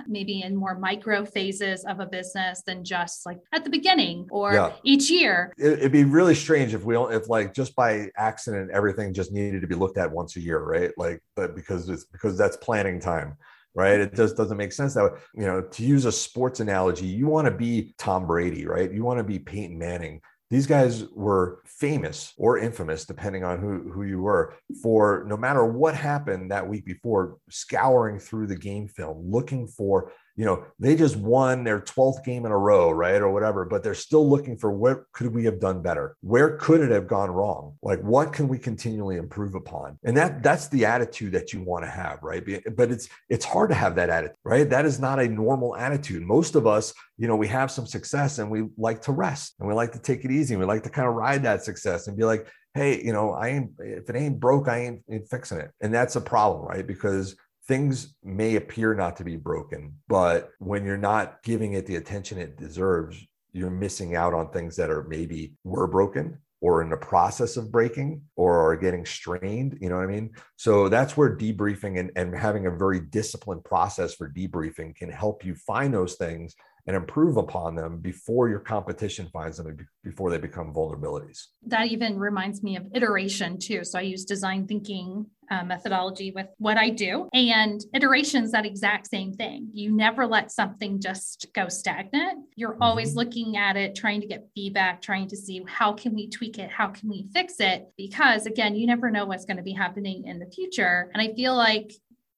maybe 0.08 0.42
in 0.42 0.56
more 0.56 0.80
micro 0.80 1.26
phases 1.26 1.84
of 1.84 2.00
a 2.00 2.06
business 2.06 2.64
than 2.66 2.86
just 2.86 3.26
like 3.26 3.40
at 3.54 3.66
the 3.66 3.70
beginning 3.70 4.26
or 4.32 4.54
yeah. 4.54 4.72
each 4.84 5.12
year. 5.12 5.52
It'd 5.58 5.92
be 5.92 6.06
really 6.06 6.36
strange 6.36 6.74
if 6.74 6.86
we 6.86 6.94
don't, 6.94 7.14
if 7.14 7.28
like 7.28 7.54
just 7.54 7.76
by 7.76 8.10
accident 8.16 8.72
everything 8.72 9.14
just 9.14 9.34
needed 9.34 9.62
to 9.62 9.68
be 9.68 9.76
looked 9.76 9.98
at 9.98 10.10
once 10.10 10.38
a 10.38 10.40
year, 10.40 10.64
right? 10.64 10.92
Like, 10.98 11.22
but 11.36 11.54
because 11.54 11.90
it's 11.90 12.06
because 12.06 12.38
that's 12.38 12.56
planning 12.58 13.02
time 13.02 13.36
right? 13.78 14.00
It 14.00 14.16
just 14.16 14.36
doesn't 14.36 14.58
make 14.58 14.74
sense 14.74 14.96
that 14.96 15.04
way. 15.04 15.20
You 15.36 15.46
know, 15.46 15.62
to 15.62 15.84
use 15.86 16.06
a 16.06 16.12
sports 16.12 16.60
analogy, 16.60 17.06
you 17.06 17.28
want 17.28 17.46
to 17.46 17.52
be 17.52 17.94
Tom 18.00 18.26
Brady, 18.26 18.66
right? 18.66 18.92
You 18.92 19.04
want 19.04 19.20
to 19.20 19.24
be 19.24 19.38
Peyton 19.38 19.78
Manning. 19.78 20.20
These 20.50 20.66
guys 20.66 21.06
were 21.14 21.62
famous 21.66 22.34
or 22.38 22.58
infamous, 22.58 23.06
depending 23.06 23.44
on 23.44 23.60
who, 23.60 23.92
who 23.92 24.04
you 24.04 24.22
were, 24.22 24.56
for 24.82 25.26
no 25.28 25.38
matter 25.38 25.64
what 25.64 25.94
happened 25.94 26.50
that 26.50 26.68
week 26.68 26.86
before, 26.86 27.38
scouring 27.50 28.18
through 28.18 28.48
the 28.48 28.56
game 28.56 28.88
film, 28.88 29.30
looking 29.30 29.68
for 29.68 30.12
you 30.38 30.46
know 30.46 30.64
they 30.80 30.96
just 30.96 31.18
won 31.18 31.64
their 31.64 31.82
12th 31.82 32.24
game 32.24 32.46
in 32.46 32.52
a 32.52 32.58
row 32.58 32.92
right 32.92 33.22
or 33.22 33.30
whatever 33.32 33.66
but 33.66 33.84
they're 33.84 33.96
still 33.96 34.30
looking 34.30 34.56
for 34.56 34.72
what 34.72 35.04
could 35.12 35.34
we 35.34 35.44
have 35.44 35.60
done 35.60 35.82
better? 35.82 36.16
Where 36.22 36.58
could 36.58 36.80
it 36.82 36.92
have 36.92 37.08
gone 37.08 37.32
wrong? 37.32 37.76
Like 37.82 38.00
what 38.02 38.32
can 38.32 38.48
we 38.48 38.58
continually 38.60 39.18
improve 39.18 39.56
upon? 39.56 39.98
And 40.04 40.16
that 40.16 40.44
that's 40.44 40.68
the 40.70 40.86
attitude 40.86 41.34
that 41.34 41.52
you 41.52 41.62
want 41.62 41.84
to 41.84 41.90
have 41.90 42.20
right? 42.22 42.44
But 42.76 42.92
it's 42.92 43.10
it's 43.30 43.46
hard 43.46 43.70
to 43.72 43.76
have 43.76 43.96
that 43.96 44.10
attitude 44.10 44.38
right? 44.44 44.70
That 44.70 44.86
is 44.86 45.00
not 45.00 45.20
a 45.20 45.28
normal 45.28 45.76
attitude. 45.76 46.24
Most 46.24 46.56
of 46.56 46.68
us 46.68 46.94
you 47.18 47.28
know 47.28 47.36
we 47.36 47.48
have 47.48 47.72
some 47.72 47.88
success 47.88 48.38
and 48.38 48.50
we 48.50 48.66
like 48.78 49.02
to 49.02 49.12
rest 49.12 49.56
and 49.60 49.68
we 49.68 49.74
like 49.74 49.92
to 49.92 50.00
take 50.00 50.24
it 50.24 50.32
easy 50.32 50.54
and 50.54 50.62
we 50.62 50.68
like 50.68 50.84
to 50.84 50.90
kind 50.90 51.08
of 51.08 51.16
ride 51.16 51.44
that 51.44 51.64
success 51.64 52.08
and 52.08 52.16
be 52.16 52.24
like 52.24 52.48
hey 52.76 53.02
you 53.04 53.12
know 53.12 53.32
i 53.32 53.48
ain't 53.48 53.72
if 53.80 54.08
it 54.08 54.16
ain't 54.16 54.40
broke 54.40 54.68
i 54.68 54.78
ain't, 54.78 55.02
ain't 55.10 55.28
fixing 55.28 55.58
it. 55.58 55.72
And 55.82 55.94
that's 55.94 56.16
a 56.16 56.22
problem 56.22 56.66
right? 56.66 56.86
Because 56.86 57.36
things 57.68 58.16
may 58.24 58.56
appear 58.56 58.94
not 58.94 59.18
to 59.18 59.24
be 59.24 59.36
broken, 59.36 59.94
but 60.08 60.52
when 60.60 60.86
you're 60.86 60.98
not 60.98 61.44
giving 61.44 61.74
it 61.74 61.86
the 61.86 61.98
attention 61.98 62.38
it 62.38 62.58
deserves, 62.58 63.26
you're 63.52 63.70
missing 63.70 64.16
out 64.16 64.34
on 64.34 64.50
things 64.50 64.76
that 64.78 64.90
are 64.90 65.04
maybe 65.04 65.54
were 65.64 65.88
broken 65.88 66.38
or 66.60 66.82
in 66.82 66.90
the 66.90 66.98
process 66.98 67.56
of 67.58 67.72
breaking 67.72 68.22
or 68.36 68.60
are 68.60 68.76
getting 68.76 69.06
strained. 69.06 69.78
You 69.80 69.90
know 69.90 69.98
what 69.98 70.06
I 70.06 70.08
mean? 70.08 70.32
So 70.56 70.90
that's 70.90 71.16
where 71.16 71.36
debriefing 71.36 72.00
and, 72.00 72.12
and 72.16 72.36
having 72.36 72.66
a 72.66 72.72
very 72.72 73.00
disciplined 73.00 73.64
process 73.64 74.16
for 74.16 74.30
debriefing 74.30 74.96
can 74.96 75.10
help 75.10 75.46
you 75.46 75.54
find 75.54 75.94
those 75.94 76.16
things 76.16 76.56
and 76.88 76.96
improve 76.96 77.36
upon 77.36 77.76
them 77.76 78.00
before 78.00 78.48
your 78.48 78.60
competition 78.60 79.28
finds 79.32 79.58
them 79.58 79.78
before 80.04 80.32
they 80.32 80.38
become 80.38 80.74
vulnerabilities. 80.74 81.48
That 81.66 81.88
even 81.88 82.18
reminds 82.18 82.64
me 82.64 82.78
of 82.78 82.88
iteration 82.96 83.60
too. 83.60 83.84
So 83.84 84.00
I 84.00 84.04
use 84.04 84.24
design 84.24 84.68
thinking 84.68 85.26
uh, 85.50 85.64
methodology 85.64 86.32
with 86.32 86.48
what 86.58 86.78
I 86.78 86.90
do, 86.90 87.30
and 87.34 87.82
iterations 87.94 88.52
that 88.52 88.66
exact 88.66 89.08
same 89.08 89.34
thing. 89.34 89.70
You 89.74 89.96
never 89.96 90.26
let 90.28 90.52
something 90.52 91.00
just 91.00 91.48
go 91.54 91.70
stagnant. 91.70 92.46
You're 92.56 92.74
mm-hmm. 92.74 92.84
always 92.84 93.16
looking 93.16 93.58
at 93.58 93.78
it, 93.78 93.96
trying 93.96 94.22
to 94.22 94.28
get 94.28 94.48
feedback, 94.56 95.02
trying 95.02 95.28
to 95.30 95.38
see 95.38 95.64
how 95.68 95.94
can 95.94 96.14
we 96.14 96.30
tweak 96.30 96.60
it, 96.60 96.70
how 96.70 96.88
can 96.88 97.10
we 97.10 97.28
fix 97.34 97.56
it, 97.60 97.88
because 97.98 98.46
again, 98.46 98.76
you 98.76 98.88
never 98.88 99.12
know 99.12 99.26
what's 99.26 99.46
going 99.46 99.58
to 99.58 99.64
be 99.64 99.74
happening 99.74 100.26
in 100.26 100.40
the 100.40 100.48
future. 100.48 101.10
And 101.14 101.22
I 101.22 101.34
feel 101.34 101.56
like 101.56 101.94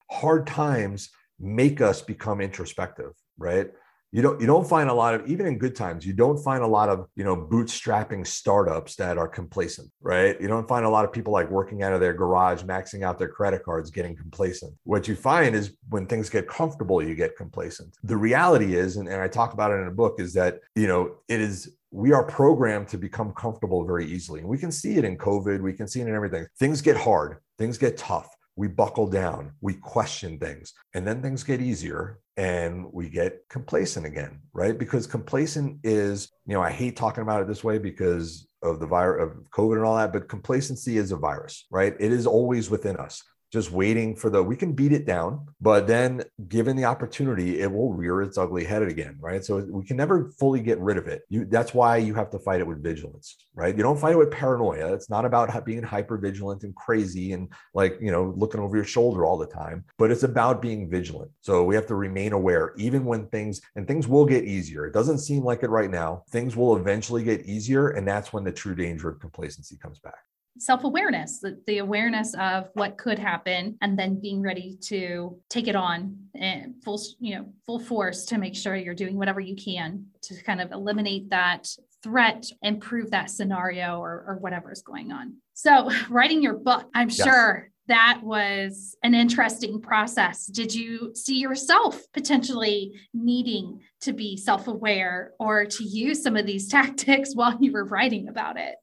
hard 0.09 0.47
times 0.47 1.09
make 1.39 1.81
us 1.81 2.01
become 2.01 2.41
introspective, 2.41 3.13
right? 3.37 3.71
You 4.11 4.21
don't 4.21 4.39
you 4.41 4.47
don't 4.47 4.67
find 4.67 4.89
a 4.89 4.93
lot 4.93 5.13
of 5.13 5.27
even 5.27 5.45
in 5.45 5.57
good 5.57 5.75
times 5.75 6.05
you 6.05 6.13
don't 6.13 6.37
find 6.43 6.63
a 6.63 6.67
lot 6.67 6.89
of 6.89 7.07
you 7.15 7.23
know 7.23 7.35
bootstrapping 7.35 8.25
startups 8.25 8.95
that 8.95 9.17
are 9.17 9.27
complacent 9.27 9.89
right? 10.01 10.39
You 10.41 10.47
don't 10.47 10.67
find 10.67 10.85
a 10.85 10.89
lot 10.89 11.05
of 11.05 11.11
people 11.11 11.33
like 11.33 11.49
working 11.49 11.83
out 11.83 11.93
of 11.93 11.99
their 11.99 12.13
garage 12.13 12.63
maxing 12.63 13.03
out 13.03 13.19
their 13.19 13.27
credit 13.29 13.63
cards 13.63 13.91
getting 13.91 14.15
complacent. 14.15 14.73
What 14.83 15.07
you 15.07 15.15
find 15.15 15.55
is 15.55 15.75
when 15.89 16.05
things 16.05 16.29
get 16.29 16.47
comfortable 16.47 17.03
you 17.03 17.15
get 17.15 17.35
complacent. 17.35 17.95
The 18.03 18.17
reality 18.17 18.75
is 18.75 18.97
and, 18.97 19.07
and 19.07 19.21
i 19.21 19.27
talk 19.27 19.53
about 19.53 19.71
it 19.71 19.75
in 19.75 19.87
a 19.87 19.91
book 19.91 20.19
is 20.19 20.33
that 20.33 20.59
you 20.75 20.87
know 20.87 21.15
it 21.27 21.41
is 21.41 21.75
we 21.91 22.11
are 22.13 22.23
programmed 22.23 22.87
to 22.87 22.97
become 22.97 23.31
comfortable 23.33 23.83
very 23.83 24.05
easily. 24.05 24.41
And 24.41 24.49
we 24.49 24.57
can 24.57 24.71
see 24.71 24.97
it 24.97 25.05
in 25.05 25.17
covid 25.17 25.61
we 25.61 25.73
can 25.73 25.87
see 25.87 26.01
it 26.01 26.07
in 26.07 26.15
everything. 26.15 26.45
Things 26.57 26.81
get 26.81 26.97
hard 26.97 27.37
things 27.57 27.77
get 27.77 27.97
tough 27.97 28.29
we 28.59 28.67
buckle 28.67 29.07
down, 29.07 29.53
we 29.61 29.73
question 29.73 30.37
things, 30.37 30.73
and 30.93 31.07
then 31.07 31.21
things 31.21 31.45
get 31.45 31.61
easier 31.61 32.19
and 32.35 32.85
we 32.91 33.07
get 33.07 33.47
complacent 33.49 34.05
again, 34.05 34.41
right? 34.51 34.77
Because 34.77 35.07
complacent 35.07 35.77
is, 35.85 36.29
you 36.45 36.55
know, 36.55 36.61
I 36.61 36.69
hate 36.69 36.97
talking 36.97 37.21
about 37.21 37.41
it 37.41 37.47
this 37.47 37.63
way 37.63 37.77
because 37.77 38.49
of 38.61 38.81
the 38.81 38.85
virus 38.85 39.23
of 39.23 39.49
COVID 39.51 39.77
and 39.77 39.85
all 39.85 39.95
that, 39.95 40.11
but 40.11 40.27
complacency 40.27 40.97
is 40.97 41.13
a 41.13 41.15
virus, 41.15 41.67
right? 41.71 41.95
It 42.01 42.11
is 42.11 42.27
always 42.27 42.69
within 42.69 42.97
us 42.97 43.23
just 43.51 43.71
waiting 43.71 44.15
for 44.15 44.29
the 44.29 44.41
we 44.41 44.55
can 44.55 44.73
beat 44.73 44.91
it 44.91 45.05
down 45.05 45.45
but 45.59 45.87
then 45.87 46.23
given 46.47 46.75
the 46.75 46.85
opportunity 46.85 47.59
it 47.59 47.71
will 47.71 47.93
rear 47.93 48.21
its 48.21 48.37
ugly 48.37 48.63
head 48.63 48.83
again 48.83 49.17
right? 49.19 49.43
So 49.43 49.57
we 49.69 49.83
can 49.83 49.97
never 49.97 50.31
fully 50.39 50.61
get 50.61 50.79
rid 50.79 50.97
of 50.97 51.07
it. 51.07 51.23
You 51.29 51.45
that's 51.45 51.73
why 51.73 51.97
you 51.97 52.13
have 52.13 52.29
to 52.31 52.39
fight 52.39 52.61
it 52.61 52.67
with 52.67 52.83
vigilance 52.83 53.35
right? 53.55 53.75
You 53.75 53.83
don't 53.83 53.99
fight 53.99 54.13
it 54.13 54.17
with 54.17 54.31
paranoia. 54.31 54.93
It's 54.93 55.09
not 55.09 55.25
about 55.25 55.65
being 55.65 55.83
hyper 55.83 56.17
vigilant 56.17 56.63
and 56.63 56.75
crazy 56.75 57.33
and 57.33 57.49
like 57.73 57.97
you 58.01 58.11
know 58.11 58.33
looking 58.35 58.61
over 58.61 58.75
your 58.75 58.85
shoulder 58.85 59.25
all 59.25 59.37
the 59.37 59.47
time 59.47 59.83
but 59.97 60.11
it's 60.11 60.23
about 60.23 60.61
being 60.61 60.89
vigilant. 60.89 61.31
So 61.41 61.63
we 61.63 61.75
have 61.75 61.87
to 61.87 61.95
remain 61.95 62.33
aware 62.33 62.73
even 62.77 63.05
when 63.05 63.27
things 63.27 63.61
and 63.75 63.87
things 63.87 64.07
will 64.07 64.25
get 64.25 64.45
easier. 64.45 64.85
It 64.85 64.93
doesn't 64.93 65.19
seem 65.19 65.43
like 65.43 65.63
it 65.63 65.69
right 65.69 65.89
now. 65.89 66.23
Things 66.29 66.55
will 66.55 66.77
eventually 66.77 67.23
get 67.23 67.45
easier 67.45 67.89
and 67.89 68.07
that's 68.07 68.31
when 68.31 68.43
the 68.43 68.51
true 68.51 68.75
danger 68.75 69.09
of 69.09 69.19
complacency 69.19 69.77
comes 69.77 69.99
back 69.99 70.28
self 70.59 70.83
awareness, 70.83 71.39
the, 71.39 71.59
the, 71.65 71.79
awareness 71.79 72.35
of 72.35 72.69
what 72.73 72.97
could 72.97 73.17
happen, 73.17 73.77
and 73.81 73.97
then 73.97 74.19
being 74.19 74.41
ready 74.41 74.77
to 74.81 75.39
take 75.49 75.67
it 75.67 75.75
on 75.75 76.17
and 76.35 76.75
full, 76.83 77.01
you 77.19 77.35
know, 77.35 77.45
full 77.65 77.79
force 77.79 78.25
to 78.25 78.37
make 78.37 78.55
sure 78.55 78.75
you're 78.75 78.93
doing 78.93 79.17
whatever 79.17 79.39
you 79.39 79.55
can 79.55 80.05
to 80.21 80.41
kind 80.43 80.61
of 80.61 80.71
eliminate 80.71 81.29
that 81.29 81.67
threat, 82.03 82.45
improve 82.61 83.11
that 83.11 83.29
scenario 83.29 83.99
or, 83.99 84.23
or 84.27 84.37
whatever 84.39 84.71
is 84.71 84.81
going 84.81 85.11
on. 85.11 85.35
So, 85.53 85.89
writing 86.09 86.43
your 86.43 86.55
book, 86.55 86.89
I'm 86.93 87.09
yes. 87.09 87.23
sure 87.23 87.69
that 87.87 88.19
was 88.21 88.95
an 89.01 89.15
interesting 89.15 89.81
process. 89.81 90.45
Did 90.45 90.75
you 90.75 91.11
see 91.15 91.39
yourself 91.39 91.99
potentially 92.13 92.93
needing 93.13 93.79
to 94.01 94.13
be 94.13 94.37
self 94.37 94.67
aware 94.67 95.31
or 95.39 95.65
to 95.65 95.83
use 95.83 96.21
some 96.21 96.35
of 96.35 96.45
these 96.45 96.67
tactics 96.71 97.33
while 97.33 97.57
you 97.59 97.71
were 97.71 97.85
writing 97.85 98.27
about 98.27 98.57
it? 98.57 98.75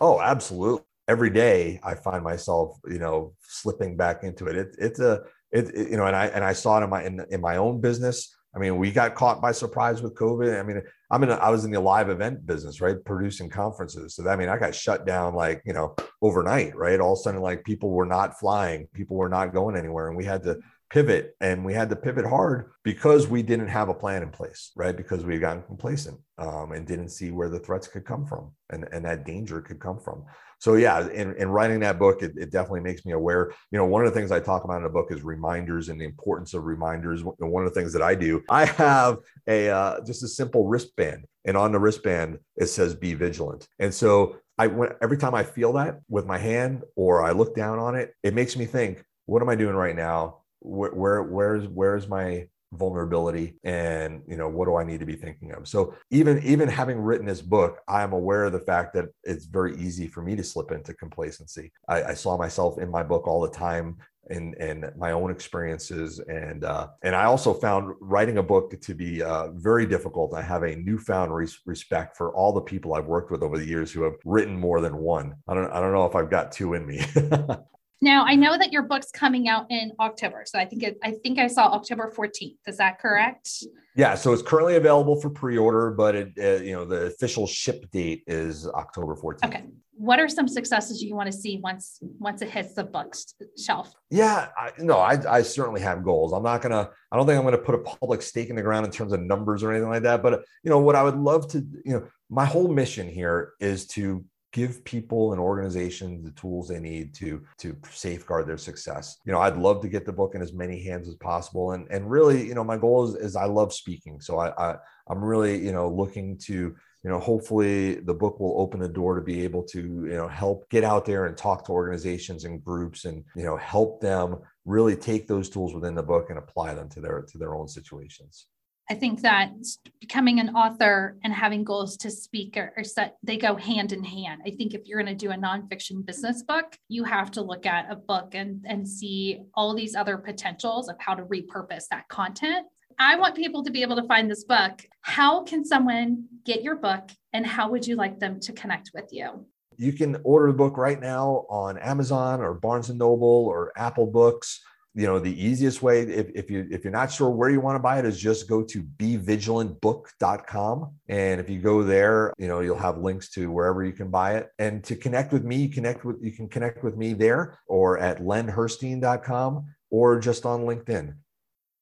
Oh, 0.00 0.20
absolutely 0.20 0.84
every 1.10 1.30
day 1.30 1.80
I 1.82 1.94
find 1.96 2.22
myself, 2.22 2.78
you 2.86 3.00
know, 3.00 3.34
slipping 3.42 3.96
back 3.96 4.22
into 4.22 4.46
it. 4.46 4.54
it 4.54 4.76
it's 4.78 5.00
a, 5.00 5.22
it, 5.50 5.64
it, 5.74 5.90
you 5.90 5.96
know, 5.96 6.06
and 6.06 6.14
I, 6.14 6.26
and 6.26 6.44
I 6.44 6.52
saw 6.52 6.78
it 6.78 6.84
in 6.84 6.90
my, 6.90 7.02
in, 7.04 7.20
in 7.30 7.40
my 7.40 7.56
own 7.56 7.80
business. 7.80 8.36
I 8.54 8.60
mean, 8.60 8.78
we 8.78 8.92
got 8.92 9.16
caught 9.16 9.42
by 9.42 9.50
surprise 9.50 10.02
with 10.02 10.14
COVID. 10.14 10.58
I 10.58 10.62
mean, 10.62 10.80
I'm 11.10 11.22
in, 11.24 11.30
a, 11.30 11.34
I 11.34 11.50
was 11.50 11.64
in 11.64 11.72
the 11.72 11.80
live 11.80 12.10
event 12.10 12.46
business, 12.46 12.80
right? 12.80 12.96
Producing 13.04 13.48
conferences. 13.50 14.14
So 14.14 14.22
that, 14.22 14.30
I 14.30 14.36
mean, 14.36 14.48
I 14.48 14.56
got 14.56 14.74
shut 14.74 15.04
down 15.04 15.34
like, 15.34 15.62
you 15.64 15.72
know, 15.72 15.96
overnight, 16.22 16.76
right? 16.76 17.00
All 17.00 17.14
of 17.14 17.18
a 17.18 17.22
sudden, 17.22 17.40
like 17.40 17.64
people 17.64 17.90
were 17.90 18.06
not 18.06 18.38
flying, 18.38 18.86
people 18.94 19.16
were 19.16 19.28
not 19.28 19.52
going 19.52 19.76
anywhere. 19.76 20.06
And 20.08 20.16
we 20.16 20.24
had 20.24 20.44
to 20.44 20.58
pivot 20.90 21.36
and 21.40 21.64
we 21.64 21.72
had 21.72 21.88
to 21.88 21.96
pivot 21.96 22.26
hard 22.26 22.70
because 22.82 23.28
we 23.28 23.42
didn't 23.42 23.68
have 23.68 23.88
a 23.88 23.94
plan 23.94 24.22
in 24.22 24.30
place, 24.30 24.72
right? 24.74 24.96
Because 24.96 25.24
we 25.24 25.34
had 25.34 25.40
gotten 25.40 25.62
complacent 25.62 26.18
um, 26.36 26.72
and 26.72 26.86
didn't 26.86 27.10
see 27.10 27.30
where 27.30 27.48
the 27.48 27.60
threats 27.60 27.86
could 27.86 28.04
come 28.04 28.26
from 28.26 28.50
and, 28.70 28.88
and 28.92 29.04
that 29.04 29.24
danger 29.24 29.60
could 29.60 29.78
come 29.78 30.00
from. 30.00 30.24
So 30.58 30.74
yeah 30.74 31.08
in, 31.08 31.34
in 31.36 31.48
writing 31.48 31.80
that 31.80 31.98
book 31.98 32.22
it, 32.22 32.32
it, 32.36 32.50
definitely 32.50 32.80
makes 32.80 33.06
me 33.06 33.12
aware. 33.12 33.52
You 33.70 33.78
know 33.78 33.86
one 33.86 34.04
of 34.04 34.12
the 34.12 34.18
things 34.18 34.32
i 34.32 34.40
talk 34.40 34.64
about 34.64 34.78
in 34.78 34.82
the 34.82 34.88
book 34.90 35.10
is 35.10 35.22
reminders 35.22 35.88
and 35.88 36.00
the 36.00 36.04
importance 36.04 36.52
of 36.54 36.64
reminders. 36.64 37.22
One 37.24 37.64
of 37.64 37.72
the 37.72 37.80
things 37.80 37.92
that 37.92 38.02
i 38.02 38.14
do 38.14 38.42
i 38.50 38.64
have 38.64 39.18
a 39.46 39.70
uh, 39.70 40.04
just 40.04 40.22
a 40.22 40.28
simple 40.28 40.66
wristband 40.66 41.24
and 41.44 41.56
on 41.56 41.72
the 41.72 41.78
wristband 41.78 42.38
it 42.56 42.66
says 42.66 42.94
be 42.94 43.14
vigilant. 43.14 43.66
And 43.78 43.94
so 43.94 44.36
i 44.58 44.66
went 44.66 44.92
every 45.00 45.16
time 45.16 45.34
i 45.34 45.44
feel 45.44 45.72
that 45.74 46.00
with 46.08 46.26
my 46.26 46.36
hand 46.36 46.82
or 46.96 47.22
i 47.22 47.30
look 47.30 47.54
down 47.54 47.78
on 47.78 47.94
it 47.94 48.12
it 48.22 48.34
makes 48.34 48.56
me 48.56 48.66
think 48.66 49.02
what 49.26 49.40
am 49.40 49.48
i 49.48 49.54
doing 49.54 49.74
right 49.74 49.96
now 49.96 50.39
where, 50.60 50.92
where 50.92 51.22
where's 51.22 51.66
where's 51.68 52.08
my 52.08 52.46
vulnerability 52.72 53.56
and 53.64 54.22
you 54.28 54.36
know 54.36 54.48
what 54.48 54.66
do 54.66 54.76
i 54.76 54.84
need 54.84 55.00
to 55.00 55.06
be 55.06 55.16
thinking 55.16 55.52
of 55.52 55.66
so 55.66 55.92
even 56.10 56.40
even 56.44 56.68
having 56.68 57.00
written 57.00 57.26
this 57.26 57.42
book 57.42 57.80
i 57.88 58.00
am 58.00 58.12
aware 58.12 58.44
of 58.44 58.52
the 58.52 58.60
fact 58.60 58.94
that 58.94 59.06
it's 59.24 59.46
very 59.46 59.76
easy 59.76 60.06
for 60.06 60.22
me 60.22 60.36
to 60.36 60.44
slip 60.44 60.70
into 60.70 60.94
complacency 60.94 61.72
i, 61.88 62.02
I 62.04 62.14
saw 62.14 62.36
myself 62.38 62.78
in 62.78 62.88
my 62.88 63.02
book 63.02 63.26
all 63.26 63.40
the 63.40 63.50
time 63.50 63.96
and 64.28 64.54
and 64.56 64.90
my 64.96 65.12
own 65.12 65.30
experiences 65.30 66.20
and 66.20 66.64
uh, 66.64 66.88
and 67.02 67.14
I 67.14 67.24
also 67.24 67.52
found 67.52 67.94
writing 68.00 68.38
a 68.38 68.42
book 68.42 68.80
to 68.80 68.94
be 68.94 69.22
uh, 69.22 69.48
very 69.52 69.86
difficult. 69.86 70.34
I 70.34 70.42
have 70.42 70.62
a 70.62 70.76
newfound 70.76 71.34
res- 71.34 71.58
respect 71.66 72.16
for 72.16 72.34
all 72.34 72.52
the 72.52 72.60
people 72.60 72.94
I've 72.94 73.06
worked 73.06 73.30
with 73.30 73.42
over 73.42 73.58
the 73.58 73.66
years 73.66 73.90
who 73.90 74.02
have 74.02 74.14
written 74.24 74.56
more 74.56 74.80
than 74.80 74.96
one. 74.96 75.34
I 75.48 75.54
don't 75.54 75.70
I 75.72 75.80
don't 75.80 75.92
know 75.92 76.06
if 76.06 76.14
I've 76.14 76.30
got 76.30 76.52
two 76.52 76.74
in 76.74 76.86
me. 76.86 77.02
Now 78.02 78.24
I 78.24 78.34
know 78.34 78.56
that 78.56 78.72
your 78.72 78.82
book's 78.82 79.10
coming 79.10 79.48
out 79.48 79.66
in 79.70 79.92
October, 80.00 80.44
so 80.46 80.58
I 80.58 80.64
think 80.64 80.82
it, 80.82 80.98
I 81.02 81.12
think 81.12 81.38
I 81.38 81.46
saw 81.46 81.66
October 81.72 82.12
14th. 82.16 82.56
Is 82.66 82.78
that 82.78 82.98
correct? 82.98 83.64
Yeah, 83.94 84.14
so 84.14 84.32
it's 84.32 84.42
currently 84.42 84.76
available 84.76 85.20
for 85.20 85.28
pre-order, 85.28 85.90
but 85.90 86.14
it 86.14 86.32
uh, 86.38 86.62
you 86.62 86.72
know 86.72 86.84
the 86.84 87.06
official 87.06 87.46
ship 87.46 87.90
date 87.90 88.22
is 88.26 88.66
October 88.68 89.16
14th. 89.16 89.44
Okay. 89.44 89.64
What 89.92 90.18
are 90.18 90.30
some 90.30 90.48
successes 90.48 91.02
you 91.02 91.14
want 91.14 91.30
to 91.30 91.36
see 91.36 91.60
once 91.62 91.98
once 92.18 92.40
it 92.40 92.48
hits 92.48 92.72
the 92.72 92.84
book 92.84 93.14
shelf? 93.58 93.92
Yeah, 94.08 94.48
I, 94.56 94.70
no, 94.78 94.98
I, 94.98 95.18
I 95.28 95.42
certainly 95.42 95.82
have 95.82 96.02
goals. 96.02 96.32
I'm 96.32 96.42
not 96.42 96.62
gonna. 96.62 96.88
I 97.12 97.16
don't 97.16 97.26
think 97.26 97.38
I'm 97.38 97.44
gonna 97.44 97.58
put 97.58 97.74
a 97.74 97.78
public 97.78 98.22
stake 98.22 98.48
in 98.48 98.56
the 98.56 98.62
ground 98.62 98.86
in 98.86 98.92
terms 98.92 99.12
of 99.12 99.20
numbers 99.20 99.62
or 99.62 99.70
anything 99.70 99.90
like 99.90 100.04
that. 100.04 100.22
But 100.22 100.42
you 100.64 100.70
know 100.70 100.78
what 100.78 100.96
I 100.96 101.02
would 101.02 101.16
love 101.16 101.48
to. 101.48 101.58
You 101.84 101.92
know, 101.92 102.06
my 102.30 102.46
whole 102.46 102.68
mission 102.68 103.08
here 103.08 103.52
is 103.60 103.86
to 103.88 104.24
give 104.52 104.84
people 104.84 105.32
and 105.32 105.40
organizations 105.40 106.24
the 106.24 106.32
tools 106.32 106.68
they 106.68 106.80
need 106.80 107.14
to 107.14 107.42
to 107.58 107.76
safeguard 107.90 108.46
their 108.46 108.58
success. 108.58 109.18
You 109.24 109.32
know 109.32 109.40
i'd 109.40 109.56
love 109.56 109.80
to 109.82 109.88
get 109.88 110.04
the 110.04 110.12
book 110.12 110.34
in 110.34 110.42
as 110.42 110.52
many 110.52 110.82
hands 110.82 111.08
as 111.08 111.14
possible. 111.16 111.72
And 111.72 111.86
and 111.90 112.10
really 112.10 112.46
you 112.46 112.54
know 112.54 112.64
my 112.64 112.76
goal 112.76 113.08
is, 113.08 113.14
is 113.14 113.36
i 113.36 113.44
love 113.44 113.72
speaking. 113.72 114.20
So 114.20 114.38
I, 114.38 114.70
I 114.70 114.76
i'm 115.08 115.22
really 115.22 115.64
you 115.64 115.72
know 115.72 115.88
looking 115.88 116.36
to 116.38 116.74
you 117.02 117.10
know 117.10 117.18
hopefully 117.18 117.94
the 117.94 118.14
book 118.14 118.40
will 118.40 118.60
open 118.60 118.82
a 118.82 118.88
door 118.88 119.14
to 119.14 119.22
be 119.22 119.42
able 119.42 119.62
to 119.62 119.80
you 119.80 120.16
know 120.16 120.28
help 120.28 120.68
get 120.70 120.84
out 120.84 121.04
there 121.04 121.26
and 121.26 121.36
talk 121.36 121.64
to 121.64 121.72
organizations 121.72 122.44
and 122.44 122.64
groups 122.64 123.04
and 123.04 123.24
you 123.34 123.44
know 123.44 123.56
help 123.56 124.00
them 124.00 124.38
really 124.66 124.96
take 124.96 125.26
those 125.26 125.48
tools 125.48 125.74
within 125.74 125.94
the 125.94 126.02
book 126.02 126.30
and 126.30 126.38
apply 126.38 126.74
them 126.74 126.88
to 126.90 127.00
their 127.00 127.22
to 127.22 127.38
their 127.38 127.54
own 127.54 127.68
situations 127.68 128.46
I 128.90 128.94
think 128.94 129.20
that 129.20 129.52
becoming 130.00 130.40
an 130.40 130.56
author 130.56 131.16
and 131.22 131.32
having 131.32 131.62
goals 131.62 131.96
to 131.98 132.10
speak 132.10 132.56
are, 132.56 132.72
are, 132.76 132.82
set, 132.82 133.18
they 133.22 133.36
go 133.36 133.54
hand 133.54 133.92
in 133.92 134.02
hand. 134.02 134.42
I 134.44 134.50
think 134.50 134.74
if 134.74 134.84
you're 134.84 135.00
going 135.00 135.16
to 135.16 135.26
do 135.26 135.30
a 135.30 135.36
nonfiction 135.36 136.04
business 136.04 136.42
book, 136.42 136.76
you 136.88 137.04
have 137.04 137.30
to 137.32 137.40
look 137.40 137.66
at 137.66 137.88
a 137.88 137.94
book 137.94 138.34
and, 138.34 138.64
and 138.66 138.86
see 138.88 139.42
all 139.54 139.76
these 139.76 139.94
other 139.94 140.18
potentials 140.18 140.88
of 140.88 140.96
how 140.98 141.14
to 141.14 141.22
repurpose 141.22 141.84
that 141.92 142.08
content. 142.08 142.66
I 142.98 143.14
want 143.14 143.36
people 143.36 143.62
to 143.62 143.70
be 143.70 143.82
able 143.82 143.94
to 143.94 144.08
find 144.08 144.28
this 144.28 144.42
book. 144.42 144.84
How 145.02 145.44
can 145.44 145.64
someone 145.64 146.24
get 146.44 146.64
your 146.64 146.74
book 146.74 147.10
and 147.32 147.46
how 147.46 147.70
would 147.70 147.86
you 147.86 147.94
like 147.94 148.18
them 148.18 148.40
to 148.40 148.52
connect 148.52 148.90
with 148.92 149.10
you? 149.12 149.46
You 149.76 149.92
can 149.92 150.16
order 150.24 150.48
the 150.48 150.58
book 150.58 150.76
right 150.76 151.00
now 151.00 151.46
on 151.48 151.78
Amazon 151.78 152.40
or 152.40 152.54
Barnes 152.54 152.90
and 152.90 152.98
Noble 152.98 153.46
or 153.46 153.72
Apple 153.76 154.06
Books 154.06 154.60
you 154.94 155.06
know 155.06 155.18
the 155.18 155.44
easiest 155.44 155.82
way 155.82 156.02
if, 156.02 156.30
if 156.34 156.50
you 156.50 156.66
if 156.70 156.82
you're 156.82 156.92
not 156.92 157.12
sure 157.12 157.30
where 157.30 157.50
you 157.50 157.60
want 157.60 157.76
to 157.76 157.80
buy 157.80 157.98
it 157.98 158.04
is 158.04 158.18
just 158.18 158.48
go 158.48 158.62
to 158.62 158.82
bevigilantbook.com 158.82 160.94
and 161.08 161.40
if 161.40 161.48
you 161.48 161.60
go 161.60 161.82
there 161.82 162.34
you 162.38 162.48
know 162.48 162.60
you'll 162.60 162.76
have 162.76 162.98
links 162.98 163.30
to 163.30 163.50
wherever 163.50 163.84
you 163.84 163.92
can 163.92 164.10
buy 164.10 164.36
it. 164.36 164.50
And 164.58 164.82
to 164.84 164.96
connect 164.96 165.32
with 165.32 165.44
me 165.44 165.68
connect 165.68 166.04
with 166.04 166.16
you 166.20 166.32
can 166.32 166.48
connect 166.48 166.82
with 166.82 166.96
me 166.96 167.12
there 167.12 167.58
or 167.66 167.98
at 167.98 168.18
lenherstein.com 168.18 169.66
or 169.90 170.18
just 170.18 170.44
on 170.44 170.62
linkedin 170.62 171.14